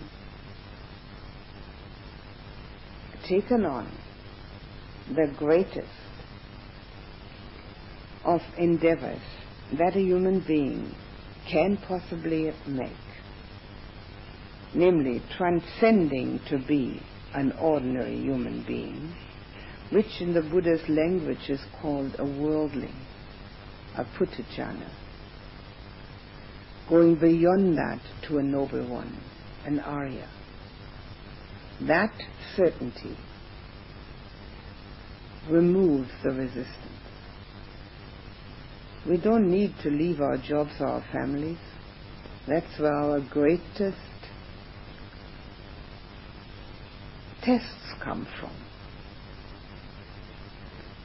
[3.28, 3.92] taken on
[5.10, 5.88] the greatest
[8.24, 9.22] of endeavors
[9.78, 10.94] that a human being
[11.50, 12.92] can possibly make,
[14.74, 17.02] namely transcending to be
[17.34, 19.14] an ordinary human being,
[19.90, 22.96] which in the Buddha's language is called a worldling,
[23.98, 24.90] a puthujjana,
[26.90, 29.18] going beyond that to a noble one,
[29.66, 30.30] an Arya.
[31.82, 32.14] That
[32.56, 33.18] certainty
[35.50, 36.68] removes the resistance.
[39.08, 41.58] We don't need to leave our jobs or our families.
[42.48, 43.98] That's where our greatest
[47.44, 48.56] tests come from.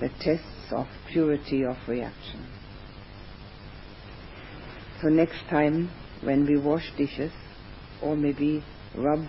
[0.01, 2.47] The tests of purity of reaction.
[5.01, 5.90] So next time
[6.22, 7.30] when we wash dishes
[8.03, 8.64] or maybe
[8.96, 9.20] rub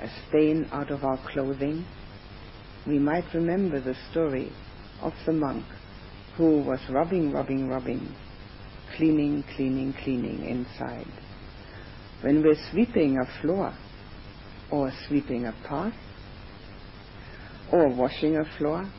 [0.00, 1.84] a stain out of our clothing,
[2.86, 4.50] we might remember the story
[5.02, 5.64] of the monk
[6.36, 8.14] who was rubbing, rubbing, rubbing,
[8.96, 11.12] cleaning, cleaning, cleaning inside.
[12.22, 13.74] When we're sweeping a floor
[14.70, 15.94] or sweeping a path
[17.70, 18.90] or washing a floor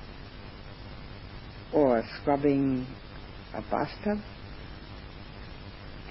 [1.74, 2.86] or scrubbing
[3.55, 4.20] a bathtub,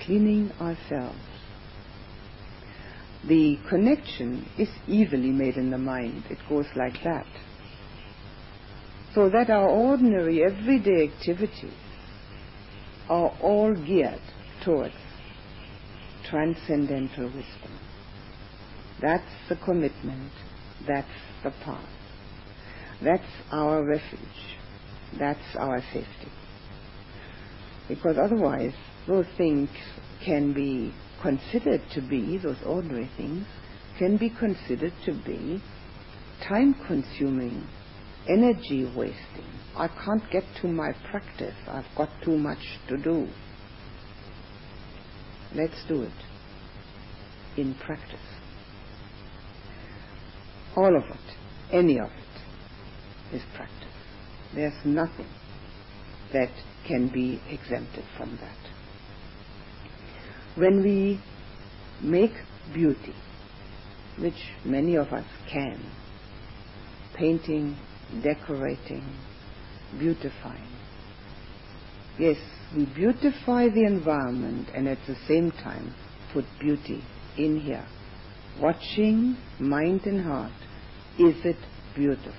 [0.04, 1.18] cleaning ourselves.
[3.26, 6.24] The connection is easily made in the mind.
[6.28, 7.26] It goes like that.
[9.14, 11.72] So that our ordinary everyday activities
[13.08, 14.20] are all geared
[14.64, 14.94] towards
[16.28, 17.78] transcendental wisdom.
[19.00, 20.32] That's the commitment.
[20.86, 21.06] That's
[21.44, 21.88] the path.
[23.02, 24.20] That's our refuge.
[25.18, 26.32] That's our safety.
[27.88, 28.74] Because otherwise,
[29.06, 29.68] those things
[30.24, 33.46] can be considered to be, those ordinary things,
[33.98, 35.62] can be considered to be
[36.46, 37.66] time consuming,
[38.28, 39.46] energy wasting.
[39.76, 41.54] I can't get to my practice.
[41.68, 43.28] I've got too much to do.
[45.54, 46.12] Let's do it
[47.56, 48.18] in practice.
[50.76, 53.78] All of it, any of it, is practice.
[54.54, 55.28] There's nothing
[56.32, 56.50] that
[56.86, 58.71] can be exempted from that.
[60.54, 61.20] When we
[62.02, 62.32] make
[62.74, 63.14] beauty,
[64.18, 64.34] which
[64.64, 65.80] many of us can,
[67.14, 67.76] painting,
[68.22, 69.04] decorating,
[69.98, 70.68] beautifying.
[72.18, 72.36] Yes,
[72.76, 75.94] we beautify the environment and at the same time
[76.32, 77.02] put beauty
[77.38, 77.86] in here.
[78.60, 80.52] Watching mind and heart,
[81.18, 81.56] is it
[81.94, 82.32] beautiful?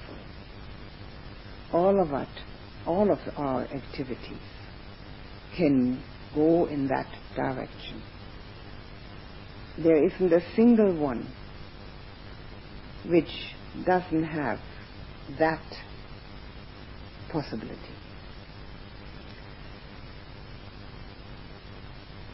[1.72, 2.28] All of it,
[2.86, 4.38] all of our activities
[5.57, 6.03] can
[6.36, 8.01] go in that direction.
[9.77, 11.27] There isn't a single one
[13.07, 13.53] which
[13.86, 14.59] doesn't have
[15.39, 15.63] that
[17.31, 17.79] possibility.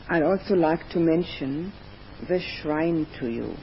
[0.10, 1.72] I'd also like to mention
[2.28, 3.56] the shrine to you.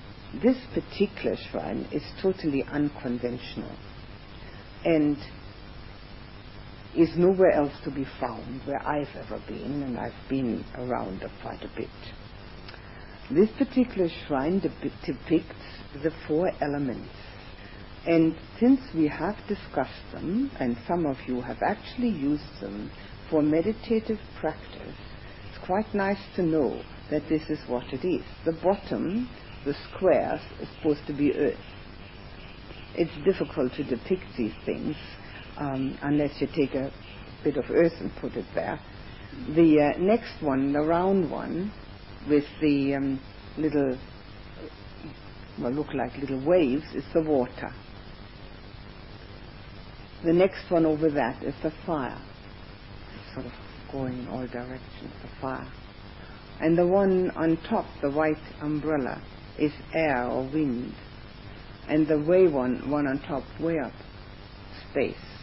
[0.42, 3.76] This particular shrine is totally unconventional
[4.84, 5.16] and
[6.96, 11.62] is nowhere else to be found where I've ever been, and I've been around quite
[11.62, 11.90] a bit.
[13.30, 15.54] This particular shrine depicts
[16.02, 17.10] the four elements.
[18.06, 22.90] And since we have discussed them, and some of you have actually used them
[23.30, 24.96] for meditative practice,
[25.48, 26.80] it's quite nice to know
[27.10, 28.24] that this is what it is.
[28.44, 29.28] The bottom,
[29.64, 31.58] the square, is supposed to be earth.
[32.94, 34.96] It's difficult to depict these things
[35.58, 36.92] um, unless you take a
[37.44, 38.80] bit of earth and put it there.
[39.54, 41.72] The uh, next one, the round one,
[42.28, 43.20] with the um,
[43.56, 43.96] little,
[45.60, 47.72] well, look like little waves, is the water.
[50.24, 52.20] The next one over that is the fire,
[53.34, 53.52] sort of
[53.92, 55.70] going in all directions, the fire.
[56.60, 59.22] And the one on top, the white umbrella,
[59.58, 60.94] is air or wind.
[61.88, 63.92] And the way one, one on top, way up,
[64.90, 65.35] space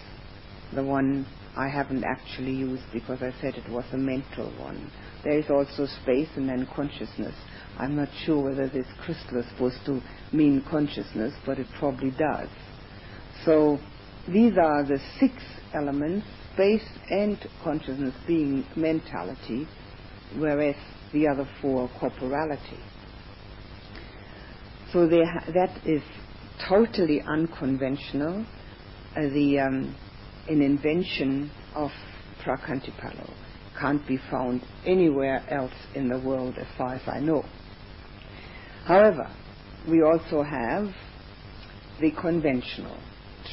[0.76, 4.92] the one I haven't actually used because I said it was a mental one.
[5.24, 7.36] There is also space and then consciousness.
[7.78, 10.02] I'm not sure whether this crystal is supposed to
[10.32, 12.50] mean consciousness, but it probably does.
[13.46, 13.80] So
[14.28, 15.34] these are the six
[15.74, 19.68] elements, space and consciousness being mentality,
[20.38, 20.76] whereas
[21.12, 22.80] the other four corporality.
[24.92, 26.04] So ha- that is
[26.68, 28.46] totally unconventional.
[29.16, 29.96] Uh, the um,
[30.48, 31.92] an invention of
[32.44, 33.32] Phra Khantipalo.
[33.80, 37.44] Can't be found anywhere else in the world as far as I know.
[38.86, 39.32] However,
[39.90, 40.90] we also have
[42.00, 42.98] the conventional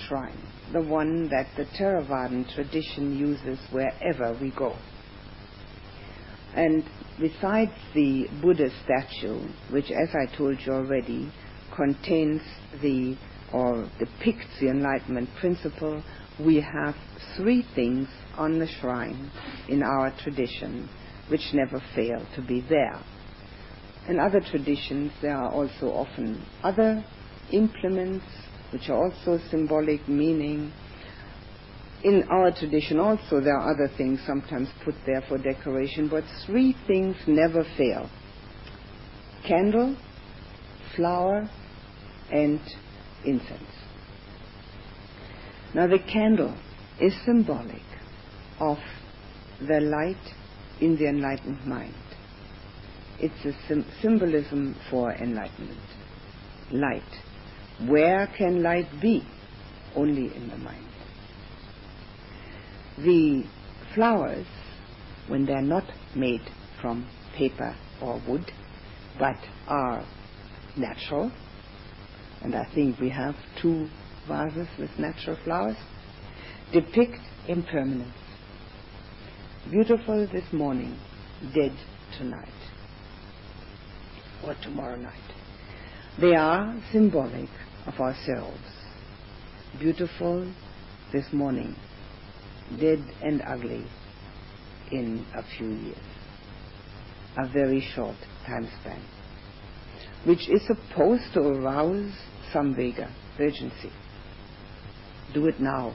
[0.06, 4.76] shrine, the one that the Theravadan tradition uses wherever we go.
[6.54, 6.84] And
[7.18, 11.32] besides the Buddha statue, which as I told you already,
[11.74, 12.42] contains
[12.82, 13.16] the
[13.52, 16.02] or depicts the enlightenment principle
[16.44, 16.94] we have
[17.36, 19.30] three things on the shrine
[19.68, 20.88] in our tradition
[21.28, 23.00] which never fail to be there.
[24.08, 27.04] In other traditions, there are also often other
[27.52, 28.24] implements
[28.72, 30.72] which are also symbolic meaning.
[32.02, 36.74] In our tradition also there are other things sometimes put there for decoration, but three
[36.86, 38.08] things never fail.
[39.46, 39.96] Candle,
[40.96, 41.48] flower,
[42.32, 42.60] and
[43.24, 43.79] incense.
[45.74, 46.56] Now the candle
[47.00, 47.82] is symbolic
[48.58, 48.78] of
[49.60, 50.34] the light
[50.80, 51.94] in the enlightened mind.
[53.20, 55.78] It's a sim- symbolism for enlightenment.
[56.72, 57.02] Light.
[57.86, 59.22] Where can light be?
[59.94, 60.86] Only in the mind.
[62.98, 63.44] The
[63.94, 64.46] flowers,
[65.28, 65.84] when they're not
[66.16, 66.42] made
[66.80, 67.06] from
[67.36, 68.50] paper or wood,
[69.18, 69.36] but
[69.68, 70.04] are
[70.76, 71.30] natural,
[72.42, 73.88] and I think we have two
[74.30, 75.76] vases with natural flowers,
[76.72, 77.18] depict
[77.48, 78.14] impermanence.
[79.70, 80.96] Beautiful this morning,
[81.54, 81.76] dead
[82.16, 82.48] tonight,
[84.46, 85.14] or tomorrow night.
[86.20, 87.48] They are symbolic
[87.86, 88.60] of ourselves.
[89.78, 90.52] Beautiful
[91.12, 91.74] this morning,
[92.78, 93.84] dead and ugly
[94.92, 95.98] in a few years.
[97.36, 98.16] A very short
[98.46, 99.02] time span,
[100.24, 102.12] which is supposed to arouse
[102.52, 103.90] some vigor, urgency.
[105.32, 105.94] Do it now.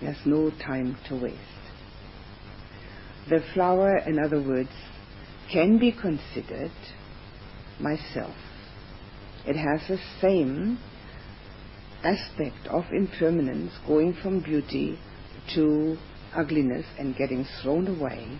[0.00, 1.38] There's no time to waste.
[3.28, 4.70] The flower, in other words,
[5.52, 6.72] can be considered
[7.80, 8.34] myself.
[9.46, 10.78] It has the same
[12.02, 14.98] aspect of impermanence going from beauty
[15.54, 15.96] to
[16.34, 18.38] ugliness and getting thrown away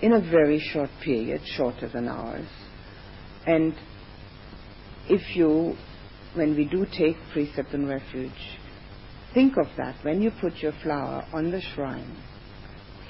[0.00, 2.48] in a very short period, shorter than ours.
[3.46, 3.74] And
[5.08, 5.76] if you,
[6.34, 8.58] when we do take precept and refuge,
[9.34, 12.16] think of that when you put your flower on the shrine,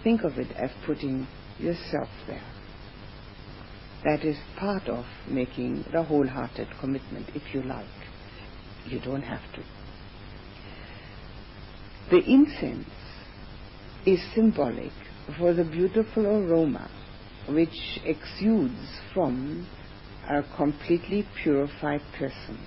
[0.02, 1.26] think of it as putting
[1.58, 2.42] yourself there.
[4.04, 7.86] That is part of making the wholehearted commitment, if you like.
[8.86, 9.62] You don't have to.
[12.10, 12.88] The incense
[14.04, 14.92] is symbolic
[15.38, 16.90] for the beautiful aroma
[17.48, 19.66] which exudes from
[20.28, 22.58] a completely purified person,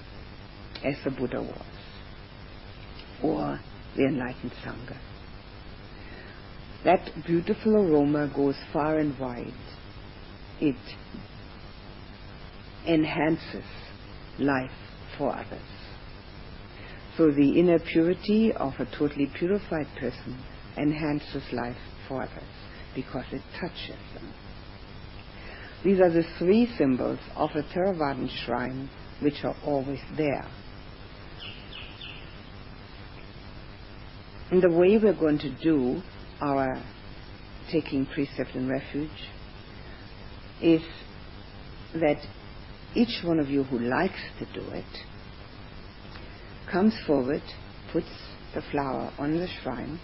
[0.86, 1.66] as the Buddha was,
[3.24, 3.60] or
[3.96, 4.98] the enlightened Sangha.
[6.84, 9.54] That beautiful aroma goes far and wide.
[10.62, 10.76] It
[12.88, 13.66] enhances
[14.38, 14.70] life
[15.18, 15.60] for others.
[17.18, 20.38] So the inner purity of a totally purified person
[20.78, 21.78] enhances life
[22.08, 22.44] for others
[22.94, 24.34] because it touches them.
[25.84, 28.90] These are the three symbols of a Theravadan shrine
[29.22, 30.46] which are always there.
[34.52, 36.02] And the way we're going to do
[36.40, 36.82] our
[37.72, 39.10] taking precept and refuge
[40.62, 40.82] is
[41.96, 42.18] that
[42.94, 44.86] each one of you who likes to do it
[46.72, 47.42] comes forward,
[47.92, 48.08] puts
[48.54, 50.00] the flower on the shrine,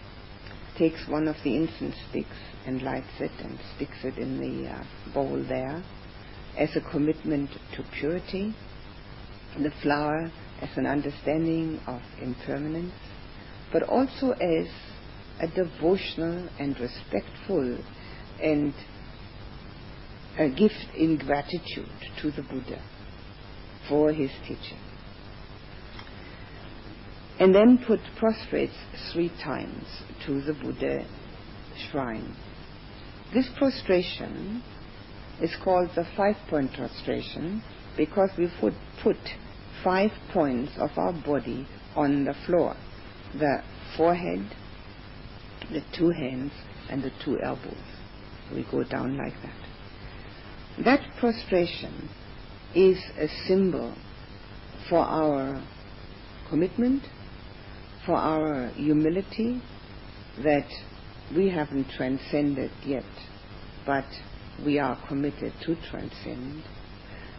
[0.77, 4.83] takes one of the incense sticks and lights it and sticks it in the uh,
[5.13, 5.83] bowl there
[6.57, 8.53] as a commitment to purity,
[9.57, 10.31] the flower
[10.61, 12.93] as an understanding of impermanence,
[13.71, 14.67] but also as
[15.39, 17.77] a devotional and respectful
[18.41, 18.73] and
[20.37, 21.89] a gift in gratitude
[22.21, 22.81] to the Buddha
[23.89, 24.79] for his teaching.
[27.39, 28.75] And then put prostrates
[29.11, 29.85] three times
[30.25, 31.05] to the Buddha
[31.89, 32.35] shrine.
[33.33, 34.63] This prostration
[35.41, 37.63] is called the five point prostration
[37.97, 39.17] because we put, put
[39.83, 42.75] five points of our body on the floor
[43.37, 43.63] the
[43.97, 44.45] forehead,
[45.71, 46.51] the two hands,
[46.89, 47.75] and the two elbows.
[48.53, 50.83] We go down like that.
[50.83, 52.09] That prostration
[52.75, 53.93] is a symbol
[54.89, 55.61] for our
[56.49, 57.03] commitment,
[58.05, 59.61] for our humility,
[60.43, 60.67] that
[61.35, 63.03] we haven't transcended yet,
[63.85, 64.05] but
[64.65, 66.63] we are committed to transcend.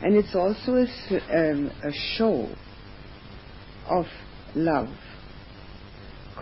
[0.03, 2.49] And it's also a, um, a show
[3.89, 4.07] of
[4.55, 4.89] love,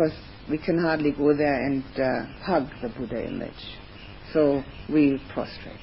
[0.01, 0.17] because
[0.49, 3.53] we can hardly go there and uh, hug the Buddha image.
[4.33, 5.77] So we prostrate.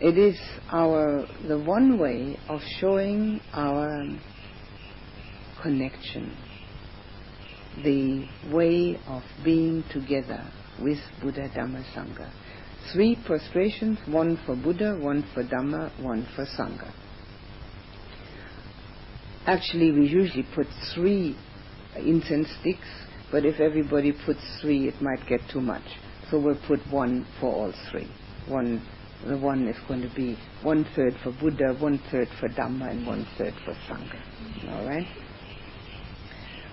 [0.00, 0.38] It is
[0.70, 4.04] our the one way of showing our
[5.62, 6.36] connection
[7.82, 10.42] the way of being together
[10.80, 12.30] with Buddha, Dhamma, Sangha.
[12.92, 16.92] Three prostrations, one for Buddha, one for Dhamma, one for Sangha.
[19.46, 21.36] Actually, we usually put three
[21.96, 22.86] incense sticks,
[23.30, 25.82] but if everybody puts three, it might get too much.
[26.30, 28.08] So we'll put one for all three.
[28.46, 28.86] One,
[29.26, 33.06] the one is going to be one third for Buddha, one third for Dhamma, and
[33.06, 34.72] one third for Sangha.
[34.72, 35.06] All right?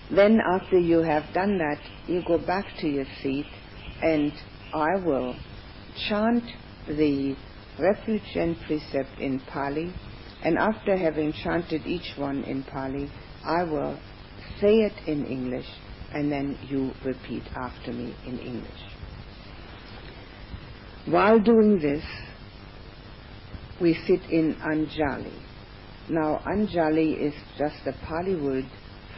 [0.10, 3.46] Then after you have done that, you go back to your seat
[4.02, 4.32] and
[4.74, 5.36] I will
[6.08, 6.44] chant
[6.88, 7.36] the
[7.80, 9.94] refuge and precept in Pali
[10.44, 13.10] and after having chanted each one in Pali,
[13.44, 14.00] I will
[14.60, 15.68] say it in English
[16.14, 18.82] and then you repeat after me in English.
[21.06, 22.04] While doing this,
[23.80, 25.40] we sit in Anjali.
[26.10, 28.66] Now, Anjali is just a Pali word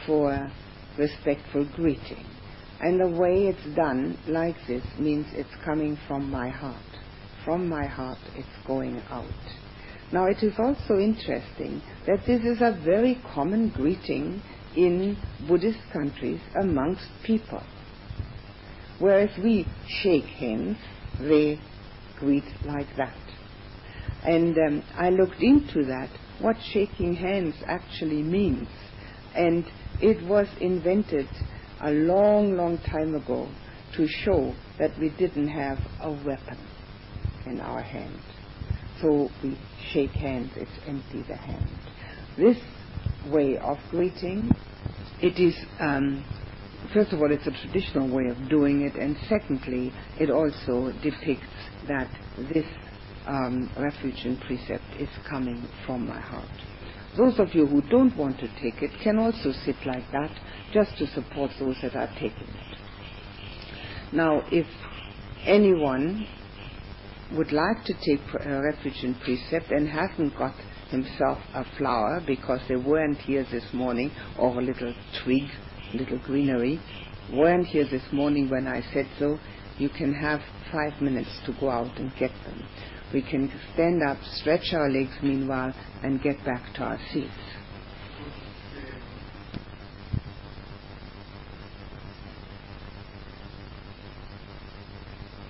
[0.06, 0.50] for
[0.98, 2.24] respectful greeting.
[2.80, 6.76] And the way it's done like this means it's coming from my heart,
[7.44, 9.26] from my heart, it's going out.
[10.12, 14.42] Now, it is also interesting that this is a very common greeting
[14.76, 15.16] in
[15.46, 17.62] Buddhist countries amongst people.
[18.98, 19.66] Whereas we
[20.02, 20.76] shake hands,
[21.18, 21.58] they
[22.18, 23.16] greet like that.
[24.24, 26.10] And um, I looked into that,
[26.40, 28.68] what shaking hands actually means.
[29.34, 29.64] And
[30.00, 31.28] it was invented
[31.80, 33.48] a long, long time ago
[33.96, 36.58] to show that we didn't have a weapon
[37.46, 38.20] in our hand.
[39.00, 39.58] So we
[39.92, 41.70] shake hands, it's empty the hand.
[42.36, 42.58] This
[43.26, 44.52] way of greeting,
[45.20, 46.24] it is, um,
[46.94, 51.46] first of all, it's a traditional way of doing it, and secondly, it also depicts
[51.88, 52.10] that
[52.52, 52.66] this
[53.26, 56.48] um, refuge and precept is coming from my heart.
[57.16, 60.30] Those of you who don't want to take it can also sit like that
[60.72, 62.78] just to support those that are taking it.
[64.12, 64.66] Now, if
[65.44, 66.26] anyone
[67.32, 70.54] would like to take uh, refuge in precept and hasn't got
[70.90, 75.44] himself a flower because they weren't here this morning, or a little twig,
[75.94, 76.80] little greenery,
[77.32, 79.38] weren't here this morning when I said so,
[79.78, 82.62] you can have five minutes to go out and get them.
[83.12, 87.30] We can stand up, stretch our legs meanwhile, and get back to our seats.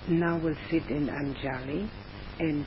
[0.09, 1.88] Now we'll sit in Anjali,
[2.41, 2.66] and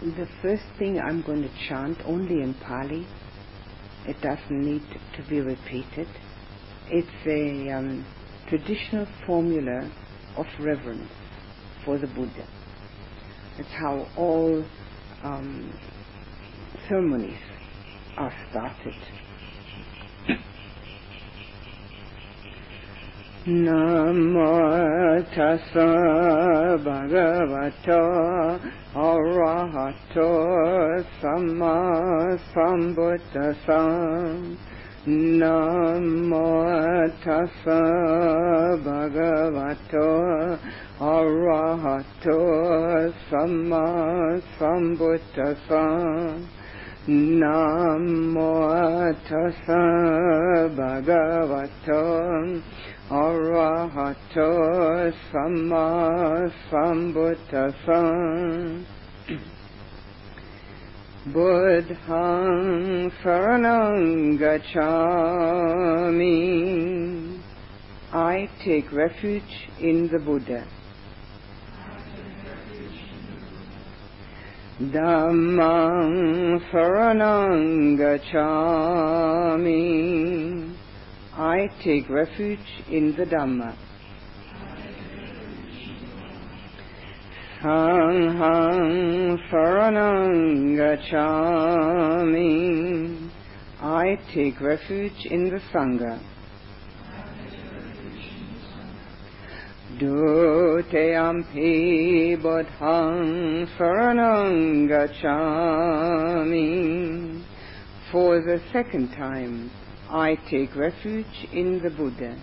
[0.00, 3.06] the first thing I'm going to chant only in Pali.
[4.06, 4.82] It doesn't need
[5.16, 6.08] to be repeated.
[6.88, 8.06] It's a um,
[8.48, 9.90] traditional formula
[10.38, 11.10] of reverence
[11.84, 12.46] for the Buddha.
[13.58, 14.64] It's how all
[15.22, 15.72] um,
[16.88, 17.38] ceremonies
[18.16, 18.94] are started.
[23.50, 24.50] नमो
[25.34, 25.76] तस्
[26.86, 28.02] भगवतो
[29.04, 30.26] अरहतो
[31.20, 31.72] सम्मा
[32.50, 33.88] सम्बुद्धसम्
[35.40, 36.46] नमो
[37.24, 37.66] तस्
[38.86, 40.06] भगवतो
[41.10, 42.38] अरहतो
[43.30, 43.84] सम्मा
[44.60, 45.68] सम्बुद्धस
[47.42, 48.52] नमो
[49.30, 49.70] तस्
[50.78, 52.00] भगवतो
[53.10, 58.00] arahato samma sambuddhassa
[61.26, 66.32] Buddhang saranang gacchami.
[68.10, 70.66] I take refuge in the Buddha.
[74.80, 79.76] Dhammang saranang gacchami.
[81.32, 82.58] I take refuge
[82.90, 83.76] in the Dhamma.
[87.60, 92.50] Sanghang saranang gacchami.
[93.80, 96.18] I take refuge in the Sangha.
[99.98, 101.56] Dutiyampi
[102.42, 106.24] buddhang saranang gacchami.
[108.10, 109.70] For the second time,
[110.12, 112.36] I take refuge in the Buddha.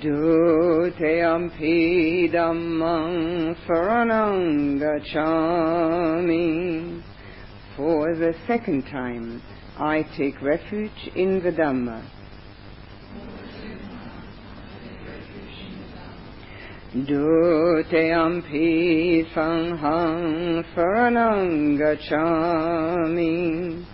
[0.00, 6.72] Do te Dutiyampi dhammang saranang gacchami.
[7.76, 9.42] For the second time,
[9.76, 12.19] I take refuge in the Dhamma.
[16.92, 18.52] Dutiyampi
[19.32, 23.84] sanghang saranang gacchami.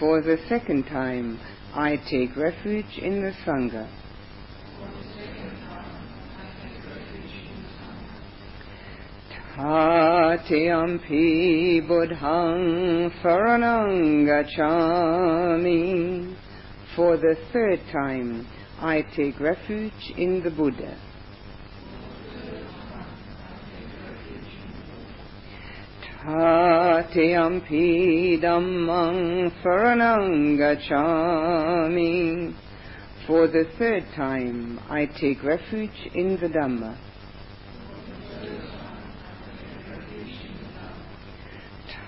[0.00, 1.38] For the second time,
[1.72, 3.86] I take refuge in the Sangha.
[9.54, 16.34] Tatiyampi buddhang saranang gacchami.
[16.96, 18.48] For the third time,
[18.80, 20.96] I take refuge in the Buddha.
[26.24, 30.56] Tatiyampi dhammang saranang.
[33.26, 36.96] For the third time, I take refuge in the Dhamma.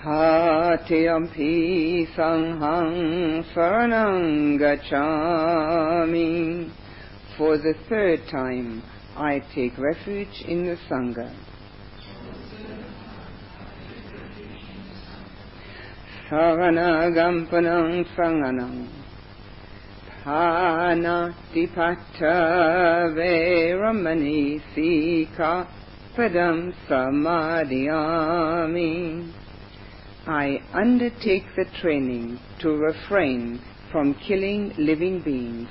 [0.05, 4.57] Tatiyampi sanghang saranang.
[7.37, 8.81] For the third time,
[9.17, 11.33] I take refuge in the Sangha.
[16.29, 18.89] Saranagampanang sanganang.
[20.25, 21.37] Panatipata
[23.13, 25.67] Veramani Sika
[26.17, 27.93] Padam Samadhyami.
[30.25, 33.61] I undertake the training to refrain
[33.91, 35.69] from killing living beings.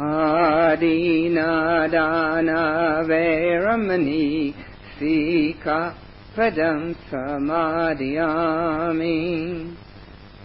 [0.00, 4.54] Adina Dana Veramani
[4.98, 5.94] Sika
[6.34, 8.16] Padam Samadhyami.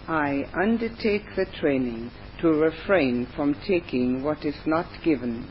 [0.08, 2.10] I undertake the training
[2.42, 5.48] to refrain from taking what is not given.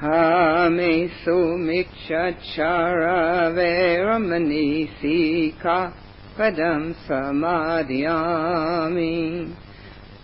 [0.00, 5.92] Kamesu Mikshachara Veramani Sika
[6.36, 7.94] Padam Samadhyami.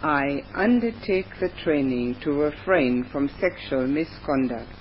[0.02, 4.74] I undertake the training to refrain from sexual misconduct.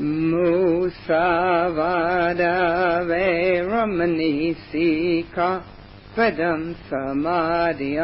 [0.00, 0.96] Musavada
[3.06, 5.64] Veramani Sika
[6.16, 8.00] Padam Samadhyami.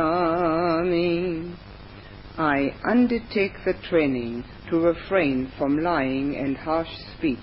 [2.39, 7.39] I undertake the training to refrain from lying and harsh speech.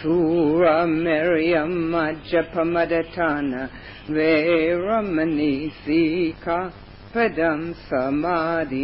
[0.00, 3.68] Sura Miriam Japamadhatana
[4.08, 6.72] Veramani Sika
[7.12, 8.80] Padam Samadhyami.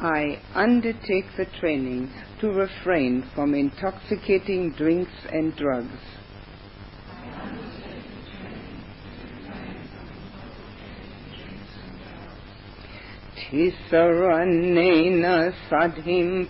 [0.00, 2.10] I undertake the training
[2.40, 6.09] to refrain from intoxicating drinks and drugs.
[15.68, 16.46] Sadhim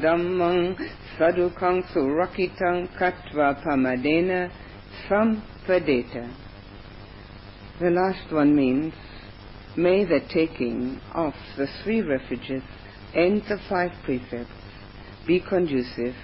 [0.00, 0.78] dhammang
[1.18, 4.52] sadukang surakitang katva pamadena
[5.08, 6.32] sampadeta.
[7.80, 8.94] The last one means,
[9.76, 12.62] may the taking of the three refuges
[13.12, 14.52] and the five precepts
[15.26, 16.14] be conducive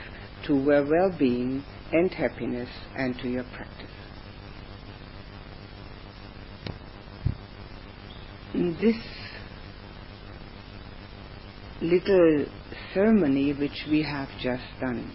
[0.47, 3.98] to your well-being and happiness and to your practice.
[8.55, 8.97] This
[11.83, 12.47] little
[12.95, 15.13] ceremony which we have just done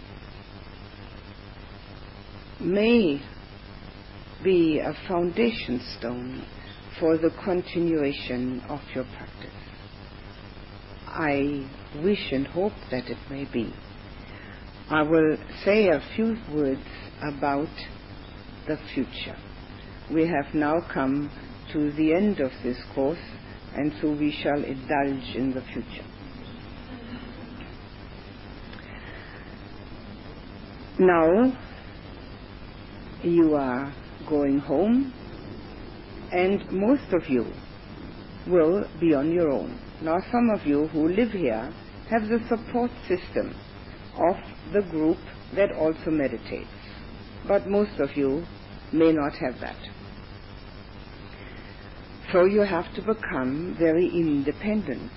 [2.60, 3.20] may
[4.44, 6.46] be a foundation stone
[7.00, 9.50] for the continuation of your practice.
[11.08, 11.68] I
[12.02, 13.74] wish and hope that it may be.
[14.88, 16.86] I will say a few words
[17.20, 17.68] about
[18.68, 19.36] the future.
[20.12, 21.30] We have now come
[21.74, 23.18] to the end of this course,
[23.74, 26.06] and so we shall indulge in the future.
[31.00, 31.52] Now,
[33.24, 33.92] you are
[34.28, 35.12] going home,
[36.30, 37.44] and most of you
[38.46, 39.76] will be on your own.
[40.00, 41.72] Now, some of you who live here
[42.08, 43.52] have the support system
[44.14, 44.36] of
[44.72, 45.18] the group
[45.56, 46.68] that also meditates,
[47.48, 48.44] but most of you
[48.92, 50.03] may not have that.
[52.34, 55.12] So you have to become very independent.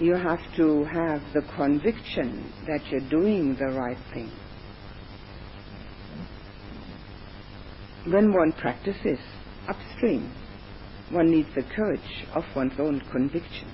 [0.00, 4.28] You have to have the conviction that you're doing the right thing.
[8.12, 9.20] When one practices
[9.68, 10.32] upstream,
[11.10, 13.70] one needs the courage of one's own conviction.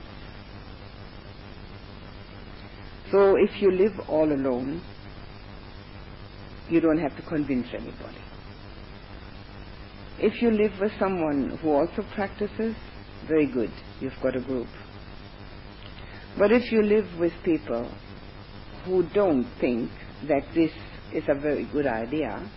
[3.11, 4.83] So if you live all alone,
[6.69, 8.21] you don't have to convince anybody.
[10.19, 12.75] If you live with someone who also practices,
[13.27, 14.69] very good, you've got a group.
[16.39, 17.91] But if you live with people
[18.85, 19.91] who don't think
[20.29, 20.71] that this
[21.13, 22.49] is a very good idea,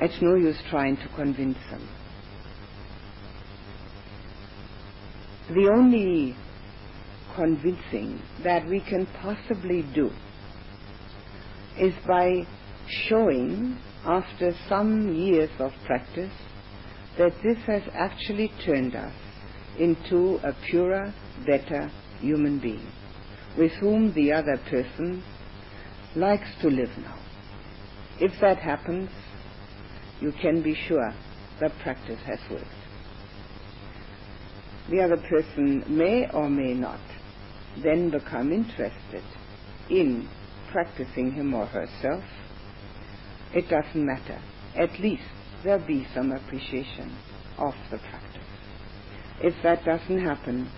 [0.00, 1.88] it's no use trying to convince them.
[5.48, 6.36] The only
[7.34, 10.10] convincing that we can possibly do
[11.78, 12.46] is by
[13.08, 16.32] showing after some years of practice
[17.18, 19.14] that this has actually turned us
[19.78, 21.14] into a purer,
[21.46, 21.90] better
[22.20, 22.86] human being
[23.56, 25.22] with whom the other person
[26.16, 27.18] likes to live now.
[28.20, 29.10] If that happens,
[30.20, 31.12] you can be sure
[31.60, 32.64] the practice has worked.
[34.90, 37.00] The other person may or may not
[37.82, 39.22] then become interested
[39.88, 40.28] in
[40.70, 42.24] practicing him or herself.
[43.54, 44.40] It doesn't matter.
[44.76, 45.22] At least
[45.64, 47.16] there'll be some appreciation
[47.58, 48.42] of the practice.
[49.42, 50.70] If that doesn't happen,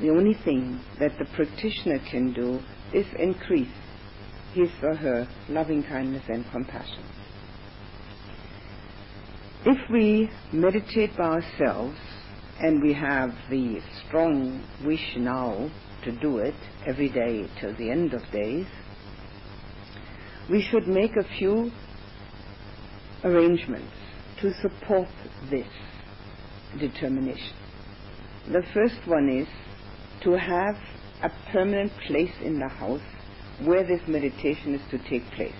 [0.00, 2.60] The only thing that the practitioner can do
[2.92, 3.68] is increase
[4.54, 7.04] his or her loving kindness and compassion.
[9.66, 11.98] If we meditate by ourselves
[12.60, 15.70] and we have the strong wish now
[16.04, 16.54] to do it
[16.86, 18.66] every day till the end of days,
[20.50, 21.70] we should make a few
[23.22, 23.92] arrangements
[24.40, 25.08] to support
[25.50, 25.66] this
[26.78, 27.54] determination.
[28.48, 29.46] The first one is
[30.24, 30.74] to have
[31.22, 33.02] a permanent place in the house
[33.64, 35.54] where this meditation is to take place.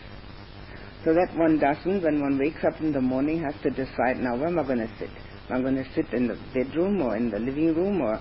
[1.04, 4.36] So that one doesn't, when one wakes up in the morning, has to decide, now
[4.36, 5.10] where am I going to sit?
[5.50, 8.20] Am I going to sit in the bedroom or in the living room or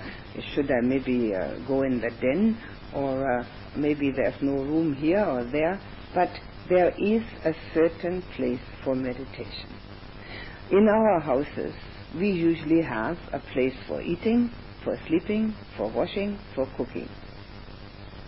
[0.53, 2.57] should I maybe uh, go in the den
[2.93, 3.45] or uh,
[3.75, 5.79] maybe there's no room here or there?
[6.13, 6.29] But
[6.69, 9.69] there is a certain place for meditation.
[10.71, 11.73] In our houses,
[12.15, 14.53] we usually have a place for eating,
[14.83, 17.09] for sleeping, for washing, for cooking.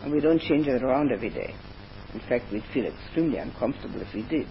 [0.02, 1.56] And we don't change it around every day.
[2.16, 4.48] In fact, we'd feel extremely uncomfortable if we did.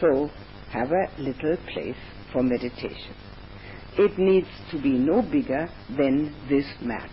[0.00, 0.30] So,
[0.70, 1.96] have a little place
[2.32, 3.14] for meditation.
[3.98, 7.10] It needs to be no bigger than this mat.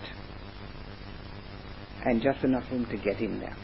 [2.05, 3.55] And just enough room to get in there.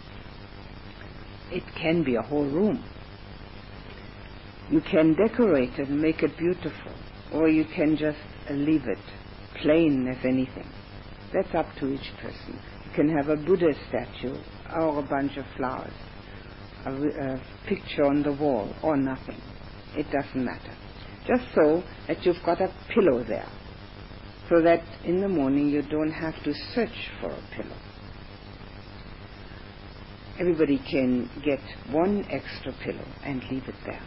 [1.52, 2.84] It can be a whole room.
[4.70, 6.94] You can decorate it and make it beautiful,
[7.34, 8.18] or you can just
[8.52, 9.00] leave it
[9.62, 10.70] plain as anything.
[11.34, 12.60] That's up to each person.
[12.86, 14.38] You can have a Buddha statue
[14.76, 15.94] or a bunch of flowers,
[16.86, 19.42] a, a picture on the wall, or nothing.
[19.96, 20.76] It doesn't matter.
[21.28, 23.50] Just so that you've got a pillow there,
[24.50, 27.76] so that in the morning you don't have to search for a pillow.
[30.40, 31.60] Everybody can get
[31.90, 34.02] one extra pillow and leave it there.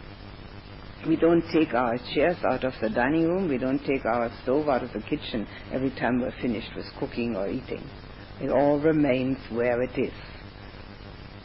[1.08, 3.48] We don't take our chairs out of the dining room.
[3.48, 7.34] We don't take our stove out of the kitchen every time we're finished with cooking
[7.36, 7.82] or eating.
[8.40, 10.12] It all remains where it is.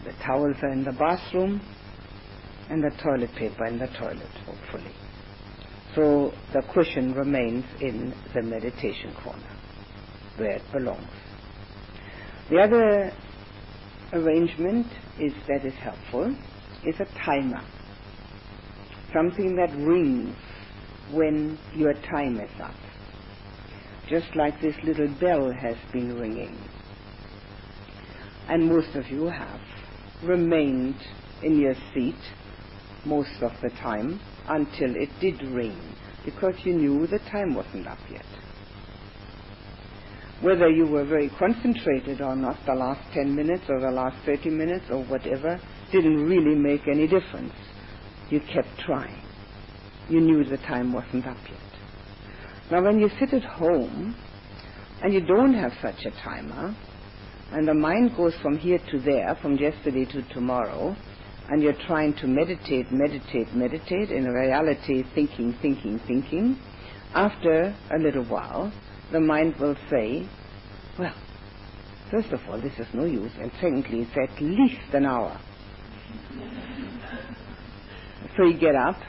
[0.03, 1.61] The towels are in the bathroom
[2.69, 4.93] and the toilet paper in the toilet, hopefully.
[5.95, 9.49] So the cushion remains in the meditation corner
[10.37, 11.09] where it belongs.
[12.49, 13.13] The other
[14.15, 14.87] arrangement
[15.19, 16.35] is that is helpful
[16.83, 17.63] is a timer
[19.15, 20.35] something that rings
[21.11, 22.75] when your time is up.
[24.09, 26.57] Just like this little bell has been ringing.
[28.49, 29.61] And most of you have
[30.21, 30.97] remained
[31.41, 32.19] in your seat
[33.05, 35.79] most of the time until it did ring
[36.25, 38.25] because you knew the time wasn't up yet.
[40.41, 44.49] Whether you were very concentrated or not, the last 10 minutes or the last 30
[44.49, 45.59] minutes or whatever
[45.91, 47.53] didn't really make any difference
[48.29, 49.21] you kept trying.
[50.09, 51.59] You knew the time wasn't up yet.
[52.71, 54.15] Now, when you sit at home
[55.01, 56.75] and you don't have such a timer,
[57.51, 60.95] and the mind goes from here to there, from yesterday to tomorrow,
[61.49, 66.57] and you're trying to meditate, meditate, meditate, in reality, thinking, thinking, thinking,
[67.13, 68.71] after a little while,
[69.11, 70.27] the mind will say,
[70.97, 71.15] well,
[72.11, 75.39] first of all, this is no use, and secondly, it's at least an hour.
[78.37, 78.99] So you get up,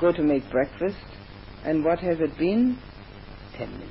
[0.00, 0.96] go to make breakfast,
[1.64, 2.78] and what has it been?
[3.56, 3.90] Ten minutes.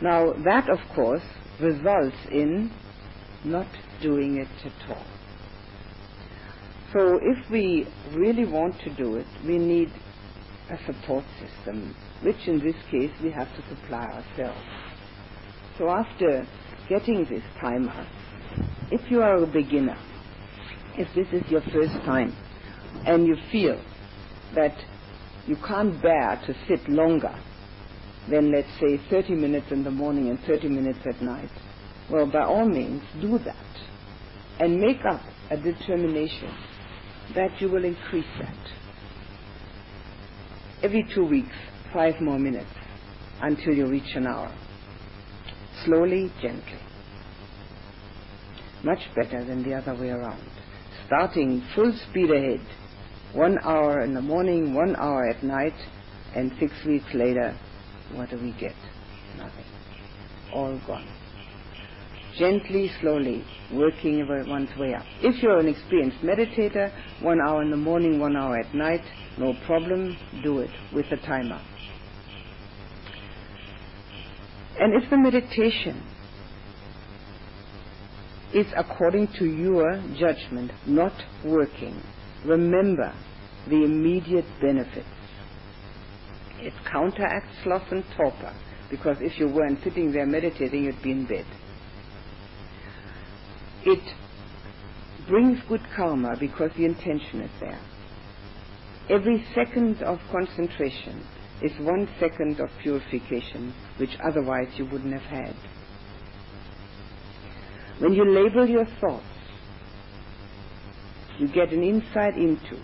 [0.00, 1.22] Now, that, of course,
[1.60, 2.72] results in
[3.44, 3.68] not
[4.00, 5.06] doing it at all.
[6.92, 9.92] So if we really want to do it, we need
[10.70, 14.60] a support system, which in this case we have to supply ourselves.
[15.78, 16.46] So after
[16.88, 18.06] getting this timer,
[18.90, 19.98] if you are a beginner,
[20.96, 22.36] if this is your first time
[23.06, 23.80] and you feel
[24.54, 24.76] that
[25.46, 27.34] you can't bear to sit longer
[28.30, 31.50] than, let's say, 30 minutes in the morning and 30 minutes at night,
[32.10, 33.56] well, by all means, do that
[34.60, 36.54] and make up a determination
[37.34, 38.81] that you will increase that.
[40.82, 41.54] Every two weeks,
[41.92, 42.70] five more minutes
[43.40, 44.52] until you reach an hour.
[45.84, 46.78] Slowly, gently.
[48.82, 50.42] Much better than the other way around
[51.12, 52.66] starting full speed ahead,
[53.34, 55.74] one hour in the morning, one hour at night,
[56.34, 57.54] and six weeks later,
[58.14, 58.74] what do we get?
[59.36, 59.64] Nothing.
[60.54, 61.06] All gone.
[62.38, 65.04] Gently, slowly, working one's way up.
[65.20, 69.02] If you're an experienced meditator, one hour in the morning, one hour at night,
[69.38, 71.60] no problem, do it with a timer.
[74.80, 76.02] And if the meditation
[78.54, 81.12] is according to your judgment not
[81.44, 82.02] working,
[82.44, 83.14] remember
[83.68, 85.06] the immediate benefits.
[86.60, 88.54] It counteracts sloth and torpor.
[88.92, 91.46] because if you weren't sitting there meditating, you'd be in bed.
[93.84, 94.02] It
[95.28, 97.80] brings good karma because the intention is there.
[99.10, 101.26] Every second of concentration
[101.62, 105.56] is one second of purification, which otherwise you wouldn't have had.
[107.98, 109.24] When you label your thoughts,
[111.38, 112.80] you get an insight into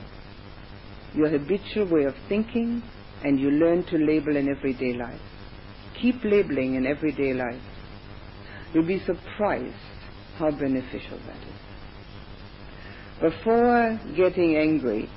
[1.15, 2.83] your habitual way of thinking
[3.25, 5.21] and you learn to label in everyday life.
[6.01, 7.63] Keep labeling in everyday life.
[8.73, 9.75] You'll be surprised
[10.39, 13.33] how beneficial that is.
[13.33, 15.11] Before getting angry,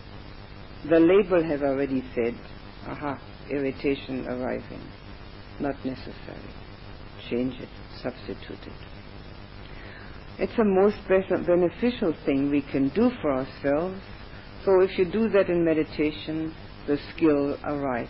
[0.89, 2.35] the label has already said,
[2.87, 4.81] aha, irritation arising.
[5.59, 6.49] Not necessary.
[7.29, 7.69] Change it,
[8.01, 8.73] substitute it.
[10.39, 14.01] It's the most beneficial thing we can do for ourselves.
[14.65, 16.55] So if you do that in meditation,
[16.87, 18.09] the skill arises.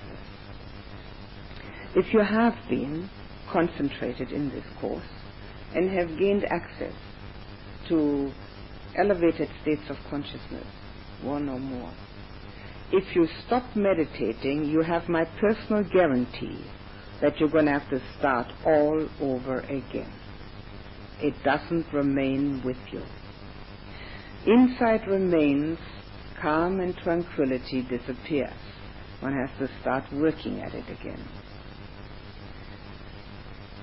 [1.93, 3.09] If you have been
[3.51, 5.03] concentrated in this course
[5.75, 6.95] and have gained access
[7.89, 8.31] to
[8.97, 10.67] elevated states of consciousness,
[11.21, 11.93] one or more,
[12.91, 16.65] if you stop meditating, you have my personal guarantee
[17.21, 20.11] that you're going to have to start all over again.
[21.21, 23.03] It doesn't remain with you.
[24.45, 25.77] Inside remains
[26.41, 28.53] calm and tranquility disappears.
[29.21, 31.27] One has to start working at it again.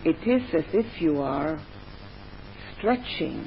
[0.04, 1.62] It is as if you are
[2.78, 3.46] stretching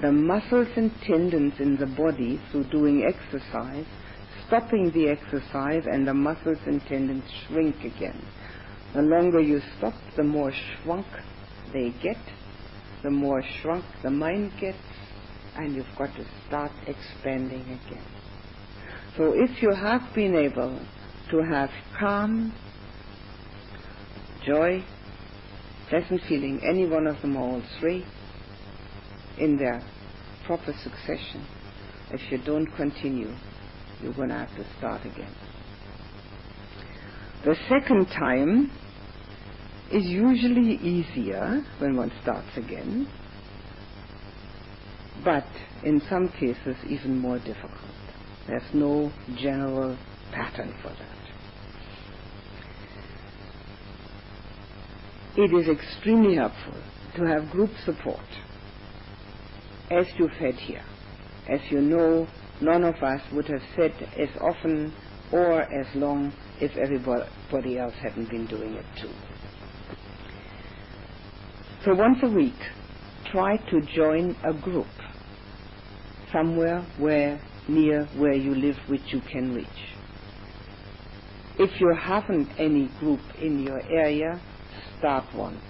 [0.00, 3.84] the muscles and tendons in the body through doing exercise,
[4.46, 8.24] stopping the exercise, and the muscles and tendons shrink again.
[8.94, 11.06] The longer you stop, the more shrunk
[11.72, 12.18] they get,
[13.02, 14.78] the more shrunk the mind gets,
[15.56, 18.04] and you've got to start expanding again.
[19.16, 20.80] So if you have been able
[21.30, 22.54] to have calm,
[24.46, 24.82] joy,
[25.90, 28.06] pleasant feeling, any one of them all three,
[29.38, 29.82] in their
[30.46, 31.44] proper succession,
[32.12, 33.34] if you don't continue,
[34.00, 35.34] you're going to have to start again.
[37.44, 38.70] The second time
[39.90, 43.08] is usually easier when one starts again,
[45.24, 45.46] but
[45.82, 47.72] in some cases even more difficult.
[48.46, 49.98] There's no general
[50.32, 51.19] pattern for that.
[55.36, 56.82] It is extremely helpful
[57.16, 58.26] to have group support,
[59.90, 60.84] as you've had here.
[61.48, 62.28] As you know,
[62.60, 64.94] none of us would have said as often
[65.32, 69.14] or as long if everybody else hadn't been doing it too.
[71.84, 72.60] So once a week,
[73.32, 74.92] try to join a group
[76.32, 79.68] somewhere where near where you live which you can reach.
[81.56, 84.42] If you haven't any group in your area,
[85.00, 85.60] start one.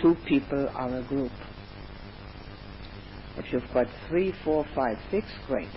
[0.00, 1.32] Two people are a group.
[3.36, 5.68] If you've got three, four, five, six, great.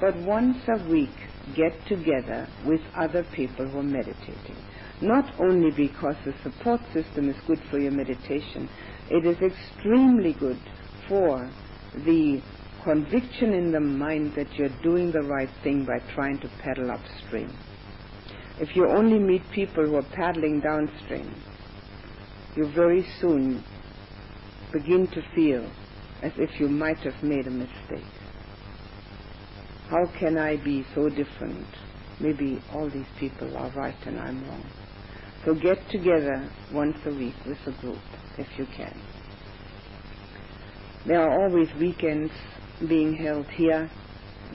[0.00, 1.14] But once a week,
[1.56, 4.56] get together with other people who are meditating.
[5.02, 8.68] Not only because the support system is good for your meditation,
[9.10, 10.60] it is extremely good
[11.08, 11.50] for
[11.94, 12.40] the
[12.84, 17.52] conviction in the mind that you're doing the right thing by trying to paddle upstream.
[18.58, 21.34] If you only meet people who are paddling downstream,
[22.56, 23.64] you very soon
[24.72, 25.70] begin to feel
[26.22, 28.04] as if you might have made a mistake.
[29.88, 31.66] How can I be so different?
[32.20, 34.64] Maybe all these people are right and I'm wrong.
[35.44, 37.98] So get together once a week with a group
[38.38, 39.00] if you can.
[41.06, 42.32] There are always weekends
[42.86, 43.90] being held here.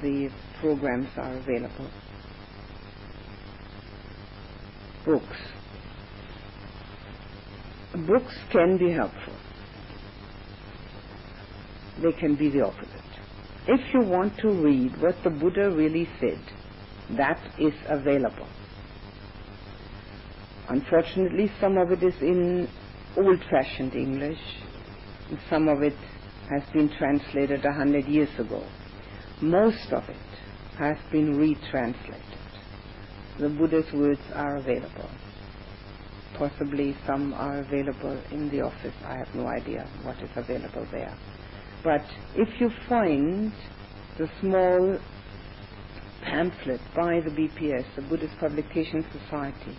[0.02, 0.30] The
[0.60, 1.90] programs are available.
[5.06, 5.55] Books.
[7.96, 9.36] Books can be helpful.
[12.02, 13.02] They can be the opposite.
[13.68, 16.40] If you want to read what the Buddha really said,
[17.18, 18.48] that is available.
[20.70, 22.68] Unfortunately, some of it is in
[23.18, 24.40] old-fashioned English,
[25.50, 25.98] some of it
[26.50, 28.64] has been translated a hundred years ago.
[29.42, 30.18] Most of it
[30.78, 32.22] has been retranslated.
[33.40, 35.10] The Buddha's words are available.
[36.38, 38.94] Possibly some are available in the office.
[39.06, 41.16] I have no idea what is available there.
[41.84, 42.04] But
[42.36, 43.54] if you find
[44.18, 44.98] the small
[46.24, 49.78] pamphlet by the BPS, the Buddhist Publication Society,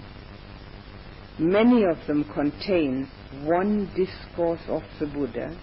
[1.39, 3.11] many of them contain
[3.43, 5.57] one discourse of the Buddha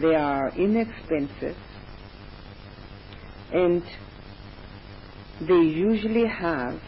[0.00, 1.56] they are inexpensive
[3.52, 3.82] and
[5.40, 6.80] they usually have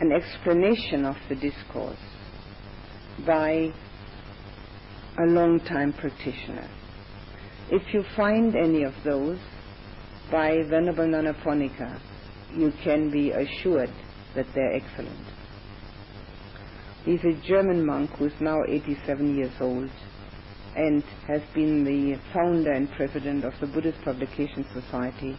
[0.00, 1.98] an explanation of the discourse
[3.26, 3.72] by
[5.18, 6.68] a long time practitioner.
[7.70, 9.38] If you find any of those
[10.30, 12.00] by Venerable Nyanaponika,
[12.56, 13.92] you can be assured
[14.34, 15.26] that they're excellent.
[17.04, 19.90] He's a German monk who's now 87 years old
[20.76, 25.36] and has been the founder and president of the Buddhist Publication Society,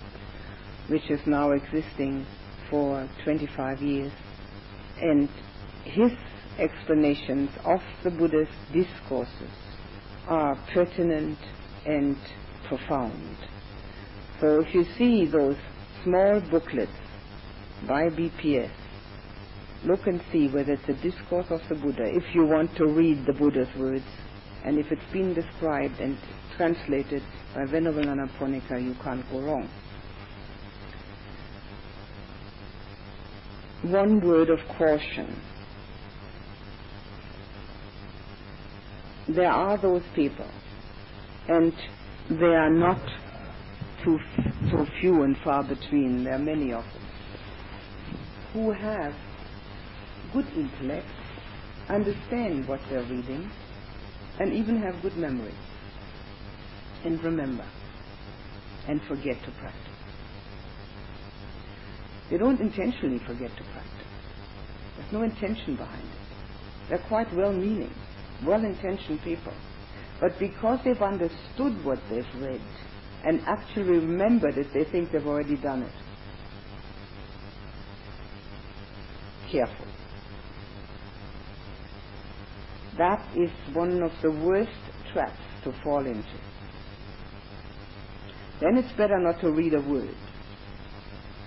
[0.88, 2.26] which is now existing
[2.70, 4.12] for 25 years.
[5.02, 5.30] And
[5.84, 6.12] his
[6.58, 9.52] explanations of the Buddha's discourses
[10.28, 11.38] are pertinent
[11.86, 12.18] and
[12.68, 13.38] profound.
[14.42, 15.58] So if you see those
[16.04, 16.92] small booklets
[17.88, 18.72] by BPS,
[19.86, 23.26] look and see whether it's a discourse of the Buddha, if you want to read
[23.26, 24.06] the Buddha's words,
[24.66, 26.18] and if it's been described and
[26.58, 27.24] translated
[27.56, 29.70] by Venerable Nyanaponika, you can't go wrong.
[33.84, 35.42] One word of caution.
[39.28, 40.50] There are those people,
[41.48, 41.74] and
[42.30, 43.00] they are not
[44.04, 44.20] too,
[44.70, 47.04] so few and far between, there are many of them,
[48.54, 49.14] who have
[50.34, 51.08] good intellect,
[51.88, 53.50] understand what they're reading,
[54.40, 55.56] and even have good memory,
[57.06, 57.66] and remember,
[58.88, 59.89] and forget to practice.
[62.30, 64.08] They don't intentionally forget to practice.
[64.98, 66.90] There's no intention behind it.
[66.90, 67.94] They're quite well-meaning,
[68.46, 69.54] well-intentioned people.
[70.20, 72.62] But because they've understood what they've read
[73.26, 75.92] and actually remembered it, they think they've already done it.
[79.52, 79.86] Careful.
[82.98, 84.72] That is one of the worst
[85.14, 86.38] traps to fall into.
[88.60, 90.16] Then it's better not to read a word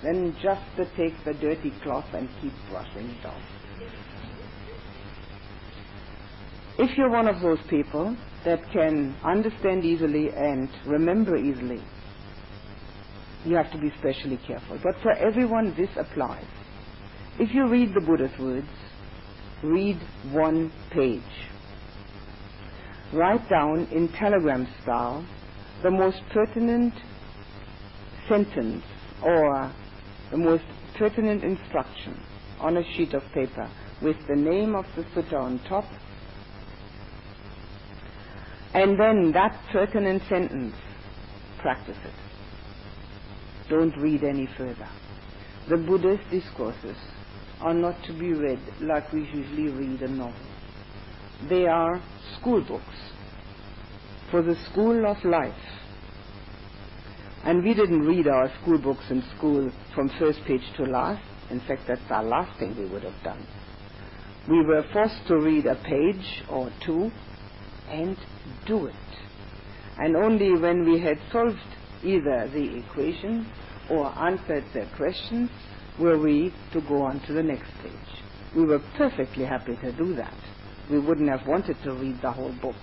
[0.02, 3.42] than just to take the dirty cloth and keep brushing it off.
[6.78, 11.82] If you're one of those people that can understand easily and remember easily,
[13.44, 14.78] you have to be specially careful.
[14.82, 16.44] But for everyone, this applies.
[17.38, 18.68] If you read the Buddha's words,
[19.62, 20.00] read
[20.30, 21.22] one page.
[23.12, 25.26] Write down in telegram style
[25.82, 26.94] the most pertinent
[28.28, 28.84] sentence
[29.22, 29.72] or
[30.32, 30.64] the most
[30.98, 32.20] pertinent instruction
[32.58, 33.70] on a sheet of paper
[34.02, 35.84] with the name of the sutta on top
[38.74, 40.74] and then that pertinent sentence,
[41.58, 42.14] practice it.
[43.68, 44.88] Don't read any further.
[45.68, 46.96] The Buddhist discourses
[47.60, 50.34] are not to be read like we usually read a novel.
[51.48, 52.02] They are
[52.38, 52.96] school books
[54.30, 55.54] for the school of life.
[57.44, 61.22] And we didn't read our school books in school from first page to last.
[61.50, 63.46] In fact, that's our last thing we would have done.
[64.48, 67.10] We were forced to read a page or two
[67.88, 68.16] and
[68.66, 68.94] do it.
[69.98, 71.58] And only when we had solved
[72.02, 73.46] either the equation
[73.90, 75.50] or answered the questions
[75.98, 78.22] were we to go on to the next page.
[78.56, 80.34] We were perfectly happy to do that.
[80.90, 82.76] We wouldn't have wanted to read the whole book.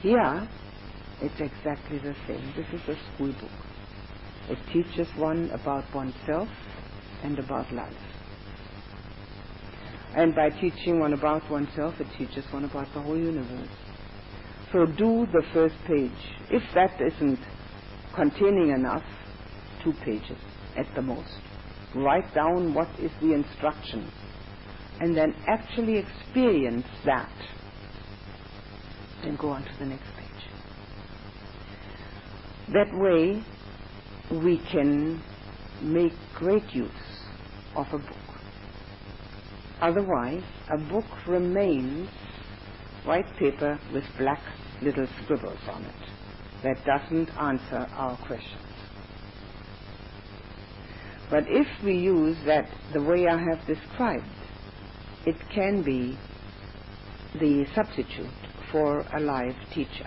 [0.00, 0.48] Here,
[1.24, 2.52] it's exactly the same.
[2.56, 3.50] This is a school book.
[4.50, 6.48] It teaches one about oneself
[7.22, 7.92] and about life.
[10.16, 13.68] And by teaching one about oneself, it teaches one about the whole universe.
[14.72, 16.10] So do the first page.
[16.50, 17.38] If that isn't
[18.14, 19.02] containing enough,
[19.82, 20.38] two pages
[20.76, 21.40] at the most.
[21.94, 24.10] Write down what is the instruction
[25.00, 27.32] and then actually experience that.
[29.22, 30.13] Then go on to the next.
[32.72, 33.44] That way,
[34.30, 35.22] we can
[35.82, 36.90] make great use
[37.76, 38.16] of a book.
[39.80, 40.42] Otherwise,
[40.72, 42.08] a book remains
[43.04, 44.40] white paper with black
[44.80, 45.94] little scribbles on it
[46.62, 48.62] that doesn't answer our questions.
[51.30, 54.24] But if we use that the way I have described,
[55.26, 56.18] it can be
[57.38, 58.30] the substitute
[58.72, 60.06] for a live teacher.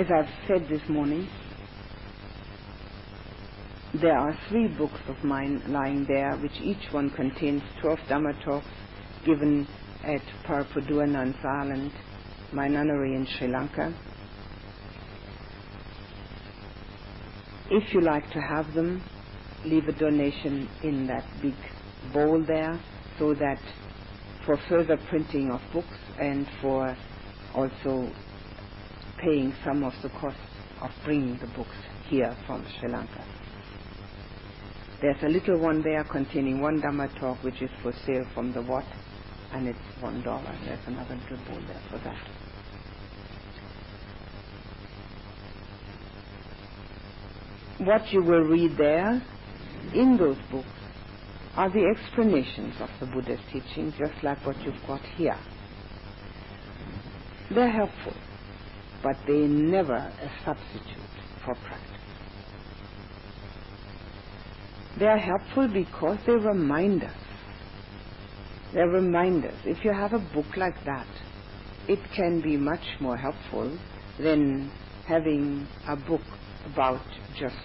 [0.00, 1.28] As I've said this morning,
[4.00, 8.66] there are three books of mine lying there, which each one contains 12 Dhamma talks
[9.26, 9.68] given
[10.02, 11.92] at Parappuduwa Nuns Island,
[12.54, 13.94] my nunnery in Sri Lanka.
[17.70, 19.02] If you like to have them,
[19.66, 21.56] leave a donation in that big
[22.14, 22.80] bowl there
[23.18, 23.58] so that
[24.46, 26.96] for further printing of books and for
[27.54, 28.08] also
[29.20, 30.40] paying some of the costs
[30.80, 31.76] of bringing the books
[32.08, 33.24] here from Sri Lanka.
[35.00, 38.62] There's a little one there containing one Dhamma talk which is for sale from the
[38.62, 38.84] Wat,
[39.52, 40.56] and it's one dollar.
[40.64, 42.18] There's another bowl there for that.
[47.86, 49.22] What you will read there
[49.94, 50.68] in those books
[51.56, 55.38] are the explanations of the Buddha's teaching, just like what you've got here.
[57.50, 58.12] They're helpful,
[59.02, 61.10] but they never a substitute
[61.44, 61.86] for practice.
[64.98, 67.14] They are helpful because they remind us.
[68.74, 69.54] They remind us.
[69.64, 71.06] If you have a book like that,
[71.88, 73.78] it can be much more helpful
[74.18, 74.70] than
[75.06, 76.20] having a book
[76.66, 77.00] about
[77.38, 77.56] just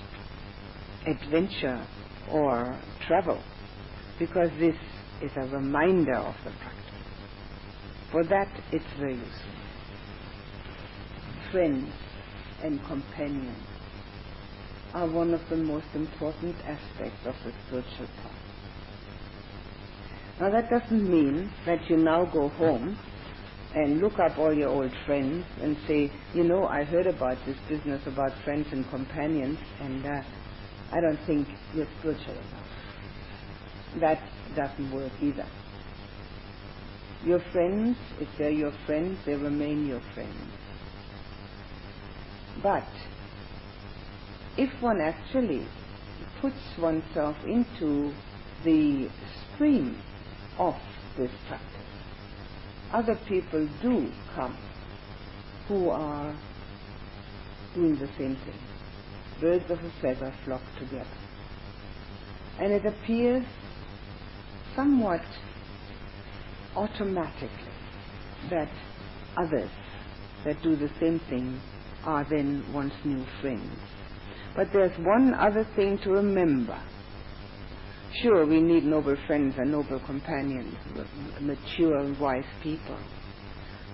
[1.06, 1.86] adventure
[2.32, 3.40] or travel,
[4.18, 4.76] because this
[5.22, 6.82] is a reminder of the practice.
[8.12, 9.65] For that, it's very useful.
[11.52, 11.94] Friends
[12.64, 13.68] and companions
[14.94, 18.32] are one of the most important aspects of the spiritual path.
[20.40, 22.98] Now that doesn't mean that you now go home
[23.76, 27.58] and look up all your old friends and say, you know, I heard about this
[27.70, 30.22] business about friends and companions and uh,
[30.94, 34.00] I don't think you're spiritual enough.
[34.00, 34.22] That
[34.56, 35.48] doesn't work either.
[37.26, 40.55] Your friends, if they're your friends, they remain your friends.
[42.62, 42.88] But
[44.58, 45.68] if one actually
[46.42, 48.14] puts oneself into
[48.64, 49.10] the
[49.54, 49.98] stream
[50.58, 50.76] of
[51.18, 51.70] this practice,
[52.94, 54.58] other people do come
[55.68, 56.36] who are
[57.74, 58.60] doing the same thing.
[59.42, 61.06] Birds of a feather flock together.
[62.60, 63.46] And it appears
[64.76, 65.26] somewhat
[66.76, 67.50] automatically
[68.50, 68.70] that
[69.36, 69.70] others
[70.46, 71.60] that do the same thing
[72.06, 73.78] are then one's new friends.
[74.56, 76.80] But there's one other thing to remember.
[78.22, 80.76] Sure, we need noble friends and noble companions,
[81.42, 82.98] mature and wise people.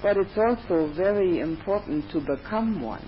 [0.03, 3.07] But it's also very important to become one.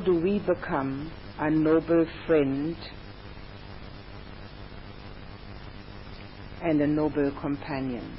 [0.00, 2.76] How do we become a noble friend
[6.62, 8.16] and a noble companion?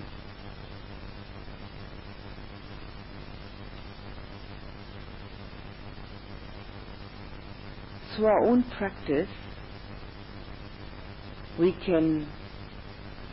[8.16, 9.30] Through our own practice,
[11.60, 12.28] we can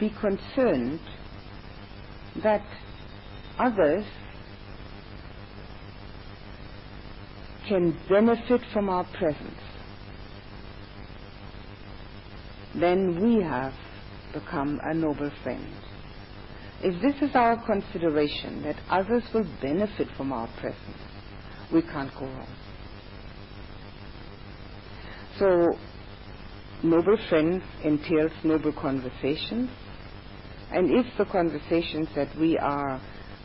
[0.01, 1.01] be concerned
[2.43, 2.65] that
[3.59, 4.05] others
[7.69, 9.61] can benefit from our presence,
[12.75, 13.75] then we have
[14.33, 15.67] become a noble friend.
[16.83, 20.99] If this is our consideration, that others will benefit from our presence,
[21.73, 22.49] we can't go wrong.
[25.39, 25.79] So,
[26.83, 29.71] noble friends entails noble conversations,
[30.73, 33.01] and if the conversations that we are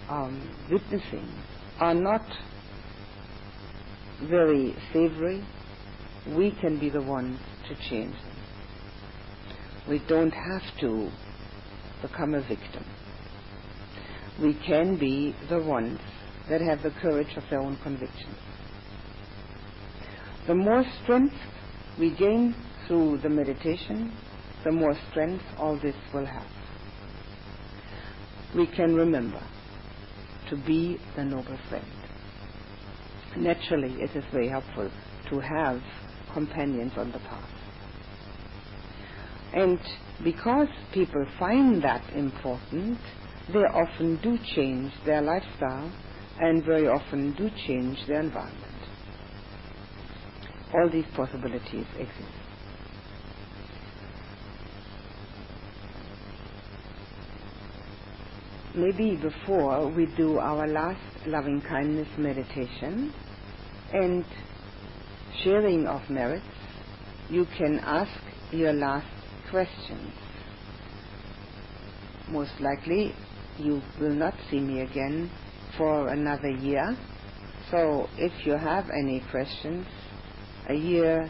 [0.09, 1.27] um, witnessing
[1.79, 2.21] are not
[4.29, 5.45] very savory,
[6.35, 8.35] we can be the ones to change them.
[9.87, 11.11] We don't have to
[12.01, 12.85] become a victim.
[14.41, 15.99] We can be the ones
[16.49, 18.37] that have the courage of their own convictions.
[20.47, 21.35] The more strength
[21.99, 22.55] we gain
[22.87, 24.13] through the meditation,
[24.63, 26.47] the more strength all this will have.
[28.55, 29.41] We can remember
[30.49, 32.02] to be the noble friend
[33.37, 34.89] naturally it is very helpful
[35.29, 35.81] to have
[36.33, 37.49] companions on the path.
[39.53, 39.79] And
[40.23, 42.97] because people find that important,
[43.51, 45.91] they often do change their lifestyle
[46.39, 48.63] and very often do change their environment.
[50.73, 52.29] All these possibilities exist.
[58.75, 63.13] Maybe before we do our last loving kindness meditation,
[63.93, 64.25] and
[65.43, 66.45] sharing of merits,
[67.29, 68.11] you can ask
[68.51, 69.07] your last
[69.49, 70.13] questions.
[72.29, 73.13] most likely
[73.57, 75.31] you will not see me again
[75.77, 76.97] for another year.
[77.71, 79.85] So if you have any questions,
[80.69, 81.29] a year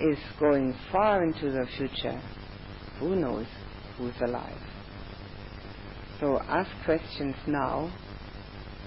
[0.00, 2.22] is going far into the future.
[2.98, 3.46] Who knows
[3.98, 4.60] who's alive?
[6.20, 7.92] So ask questions now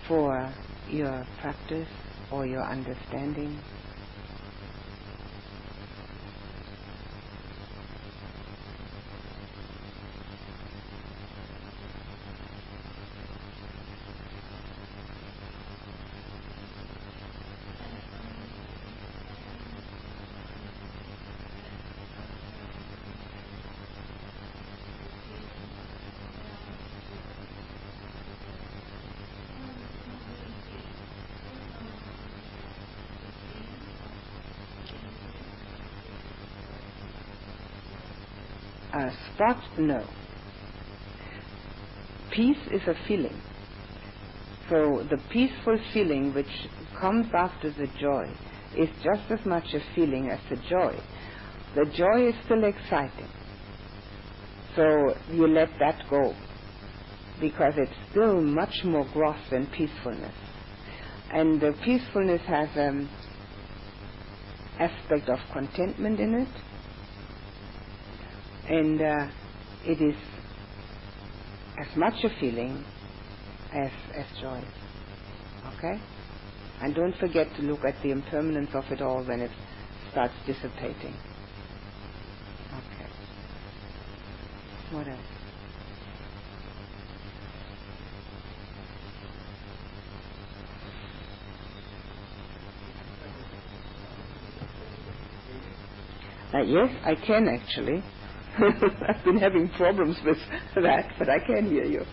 [0.08, 0.54] for
[0.90, 1.88] your practice
[2.34, 3.64] or your understanding.
[39.44, 39.80] A spot?
[39.80, 40.04] No.
[42.32, 43.42] Peace is a feeling.
[44.70, 46.48] So the peaceful feeling which
[47.00, 48.30] comes after the joy
[48.78, 51.00] is just as much a feeling as the joy.
[51.76, 53.30] The joy is still exciting.
[54.76, 56.34] So you let that go
[57.42, 60.34] because it's still much more gross than peacefulness.
[61.32, 63.10] And the peacefulness has an
[64.80, 66.73] aspect of contentment in it
[68.70, 69.28] and uh,
[69.86, 70.16] it is
[71.80, 72.86] as much a feeling
[73.74, 74.68] as as joy.
[75.68, 76.04] Okay?
[76.82, 79.52] And don't forget to look at the impermanence of it all when it
[80.12, 81.20] starts dissipating.
[82.74, 83.10] Okay.
[84.92, 85.22] What else?
[96.54, 98.04] Uh, yes, I can actually.
[99.10, 100.38] I've been having problems with
[100.84, 102.06] that, but I can hear you.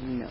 [0.00, 0.30] No.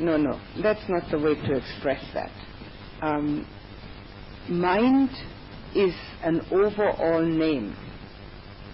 [0.00, 2.32] No, no, that's not the way to express that.
[3.06, 3.46] Um,
[4.48, 5.10] mind
[5.76, 7.76] is an overall name.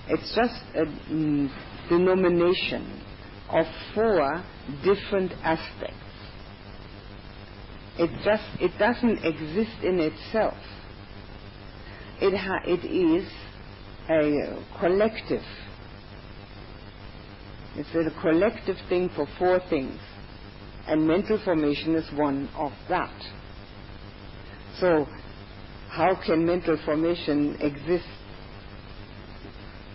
[0.08, 1.50] It's just a mm,
[1.88, 3.02] denomination
[3.50, 4.44] of four
[4.84, 5.96] different aspects.
[7.98, 10.56] It just it doesn't exist in itself.
[12.20, 12.34] It
[12.66, 13.28] it is
[14.08, 15.42] a collective.
[17.76, 19.98] It's a collective thing for four things,
[20.86, 23.14] and mental formation is one of that.
[24.80, 25.06] So
[25.92, 28.08] how can mental formation exist?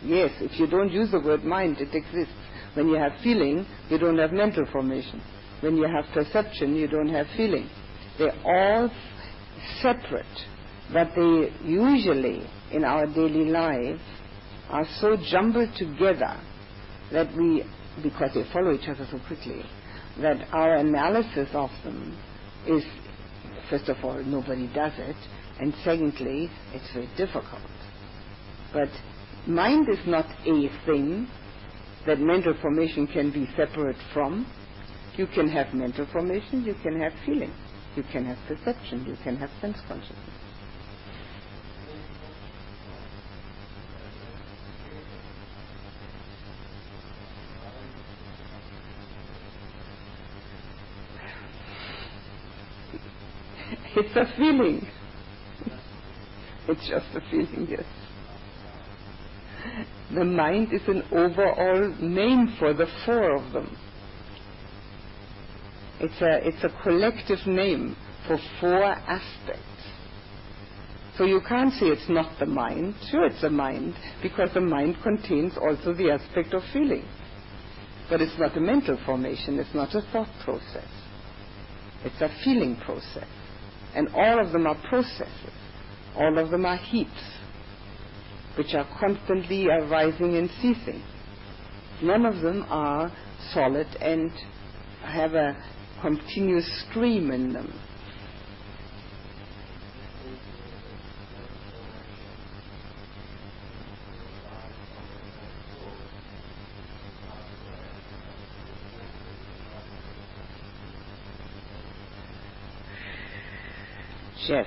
[0.03, 2.33] Yes, if you don't use the word mind, it exists.
[2.75, 5.19] When you have feeling, you don't have mental formation.
[5.61, 7.67] When you have perception, you don't have feeling.
[8.19, 8.91] They're all
[9.81, 10.25] separate,
[10.93, 13.99] but they usually, in our daily life,
[14.69, 16.39] are so jumbled together
[17.11, 17.63] that we,
[18.03, 19.63] because they follow each other so quickly,
[20.21, 22.15] that our analysis of them
[22.67, 22.83] is,
[23.71, 25.15] first of all, nobody does it,
[25.59, 27.61] and secondly, it's very difficult.
[28.73, 28.89] But
[29.47, 31.27] mind is not a thing
[32.05, 34.45] that mental formation can be separate from.
[35.17, 37.51] You can have mental formation, you can have feeling,
[37.95, 40.19] you can have perception, you can have sense consciousness.
[53.95, 54.85] It's a feeling.
[56.67, 57.85] It's just a feeling, yes.
[60.13, 63.75] The mind is an overall name for the four of them.
[65.99, 67.95] It's a, it's a collective name
[68.27, 69.63] for four aspects.
[71.17, 72.93] So you can't say it's not the mind.
[73.09, 77.05] Sure, it's a mind, because the mind contains also the aspect of feeling.
[78.09, 80.87] But it's not a mental formation, it's not a thought process.
[82.05, 83.27] It's a feeling process.
[83.95, 85.53] And all of them are processes.
[86.17, 87.11] All of them are heaps,
[88.57, 91.03] which are constantly arising and ceasing.
[92.01, 93.11] None of them are
[93.53, 94.31] solid and
[95.03, 95.55] have a
[96.01, 97.71] continuous stream in them.
[114.47, 114.65] Jeff.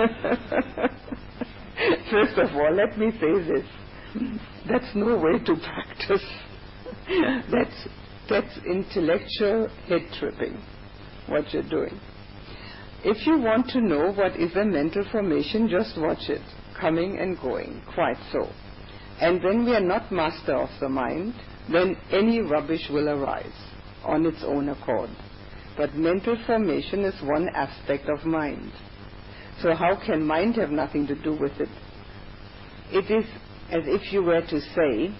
[2.10, 3.66] First of all, let me say this.
[4.68, 6.24] That's no way to practice.
[7.50, 7.88] that's,
[8.28, 10.60] that's intellectual head tripping,
[11.26, 11.98] what you're doing.
[13.02, 16.42] If you want to know what is a mental formation, just watch it,
[16.78, 18.46] coming and going, quite so.
[19.20, 21.34] And when we are not master of the mind,
[21.70, 23.46] then any rubbish will arise
[24.04, 25.10] on its own accord.
[25.76, 28.72] But mental formation is one aspect of mind.
[29.62, 31.68] So how can mind have nothing to do with it?
[32.90, 33.24] It is
[33.70, 35.14] as if you were to say,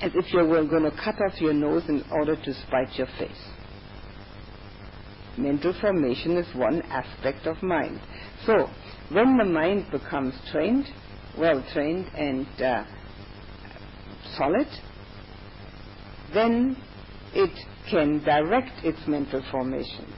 [0.00, 3.08] as if you were going to cut off your nose in order to spite your
[3.18, 3.50] face.
[5.36, 8.00] Mental formation is one aspect of mind.
[8.46, 8.68] So,
[9.10, 10.86] when the mind becomes trained,
[11.36, 12.84] well trained and uh,
[14.38, 14.66] solid,
[16.32, 16.76] then
[17.34, 17.50] it
[17.90, 20.14] can direct its mental formations.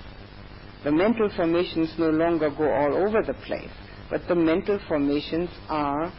[0.84, 3.70] The mental formations no longer go all over the place,
[4.10, 6.12] but the mental formations are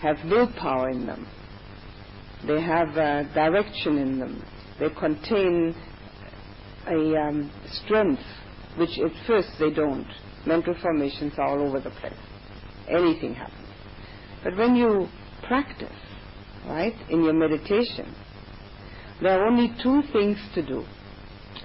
[0.00, 1.26] have willpower in them.
[2.46, 4.42] They have a direction in them.
[4.78, 5.74] They contain
[6.88, 7.52] a um,
[7.84, 8.22] strength
[8.76, 10.06] which at first they don't.
[10.46, 12.14] Mental formations are all over the place.
[12.88, 13.68] Anything happens.
[14.42, 15.08] But when you
[15.46, 15.92] practice,
[16.66, 18.14] right, in your meditation,
[19.20, 20.86] there are only two things to do.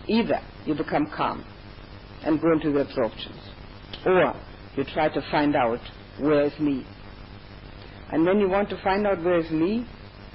[0.10, 1.46] Either you become calm
[2.26, 3.40] and go into the absorptions,
[4.06, 4.34] or
[4.76, 5.80] you try to find out
[6.20, 6.86] where is me.
[8.12, 9.88] And when you want to find out where is me,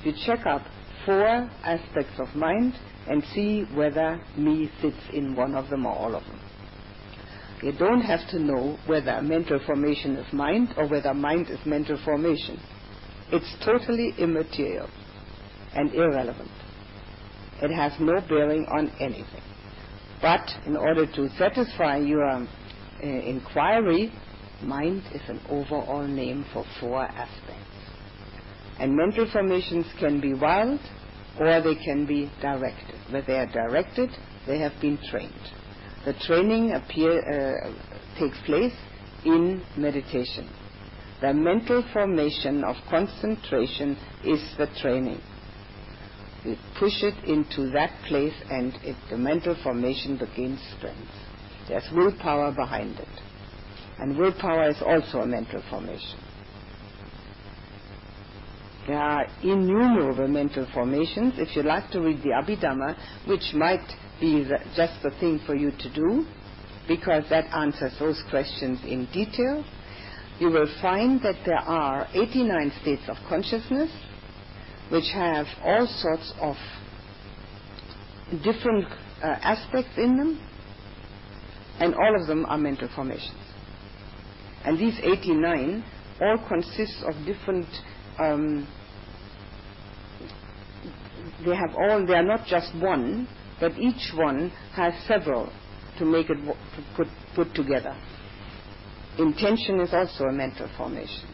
[0.04, 0.62] you check up
[1.04, 2.74] four aspects of mind
[3.08, 6.40] and see whether me sits in one of them or all of them.
[7.62, 11.98] You don't have to know whether mental formation is mind or whether mind is mental
[12.04, 12.58] formation.
[13.32, 14.88] It's totally immaterial
[15.74, 16.50] and irrelevant.
[17.62, 19.42] It has no bearing on anything.
[20.22, 22.46] But in order to satisfy your uh,
[23.02, 24.12] inquiry,
[24.62, 27.60] mind is an overall name for four aspects.
[28.78, 30.80] And mental formations can be wild
[31.38, 32.96] or they can be directed.
[33.10, 34.10] Where they are directed,
[34.46, 35.32] they have been trained.
[36.04, 38.74] The training appear, uh, takes place
[39.24, 40.48] in meditation.
[41.20, 45.20] The mental formation of concentration is the training.
[46.44, 51.10] We push it into that place and it, the mental formation begins strength.
[51.68, 53.08] There's willpower behind it.
[53.98, 56.18] And willpower is also a mental formation.
[58.86, 61.34] There are innumerable mental formations.
[61.36, 62.96] If you like to read the Abhidhamma,
[63.28, 63.86] which might
[64.18, 66.24] be the, just the thing for you to do,
[66.88, 69.62] because that answers those questions in detail,
[70.38, 73.90] you will find that there are 89 states of consciousness
[74.90, 76.56] which have all sorts of
[78.42, 78.86] different
[79.22, 80.40] uh, aspects in them,
[81.78, 83.38] and all of them are mental formations.
[84.64, 85.84] And these 89
[86.20, 87.66] all consist of different.
[88.18, 88.68] Um,
[91.44, 92.04] they have all.
[92.06, 95.50] They are not just one, but each one has several
[95.98, 96.38] to make it
[96.96, 97.96] put put together.
[99.18, 101.28] Intention is also a mental formation.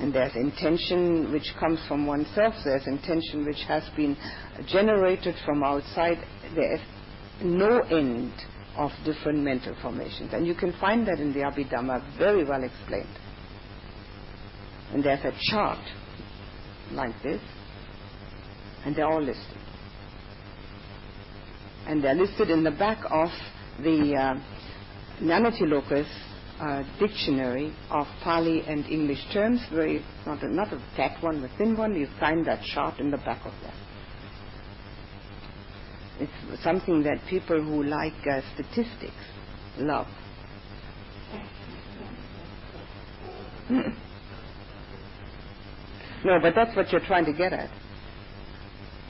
[0.00, 4.16] And there's intention which comes from oneself, there's intention which has been
[4.66, 6.16] generated from outside.
[6.54, 6.80] There's
[7.42, 8.32] no end
[8.76, 10.32] of different mental formations.
[10.32, 13.14] And you can find that in the Abhidhamma very well explained.
[14.92, 15.78] And there's a chart
[16.92, 17.40] like this,
[18.84, 19.58] and they're all listed.
[21.86, 23.28] And they're listed in the back of
[23.82, 26.08] the uh, Nyanatiloka's
[26.60, 31.48] uh, dictionary of Pali and English terms, very not a, not a fat one, a
[31.56, 31.94] thin one.
[31.94, 33.74] You find that chart in the back of that.
[36.20, 39.14] It's something that people who like uh, statistics
[39.78, 40.06] love.
[43.70, 43.82] no,
[46.42, 47.70] but that's what you're trying to get at.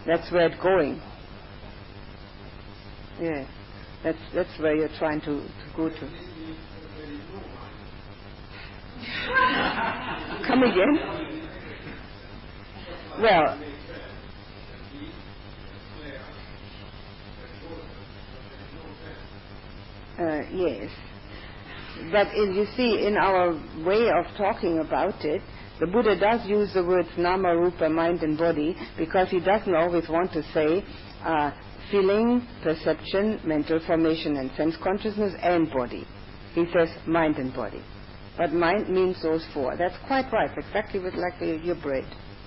[0.06, 1.02] That's where it's going.
[3.20, 3.44] Yeah,
[4.04, 6.29] that's that's where you're trying to, to go to.
[10.46, 10.98] Come again?
[13.20, 13.60] Well,
[20.18, 20.90] uh, yes.
[22.10, 23.52] But you see, in our
[23.84, 25.42] way of talking about it,
[25.80, 30.08] the Buddha does use the words nama, rupa, mind and body because he doesn't always
[30.08, 30.84] want to say
[31.22, 31.52] uh,
[31.90, 36.06] feeling, perception, mental formation and sense consciousness and body.
[36.54, 37.82] He says mind and body.
[38.40, 39.76] But mind means those four.
[39.76, 40.50] That's quite right.
[40.56, 42.06] Exactly with like uh, your bread.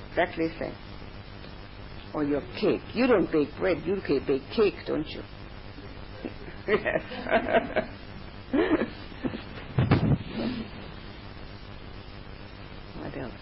[0.09, 0.75] Exactly the same.
[2.15, 2.81] Or your cake.
[2.95, 3.77] You don't bake bread.
[3.85, 5.21] You bake cake, don't you?
[6.67, 7.03] yes.
[12.97, 13.33] what else?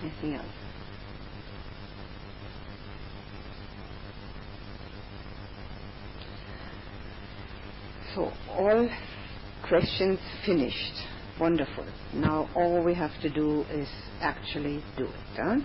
[0.00, 0.46] Anything else?
[8.14, 8.88] So all
[9.68, 10.94] questions finished.
[11.40, 11.84] Wonderful.
[12.14, 13.88] Now all we have to do is
[14.20, 15.14] actually do it.
[15.36, 15.56] Huh?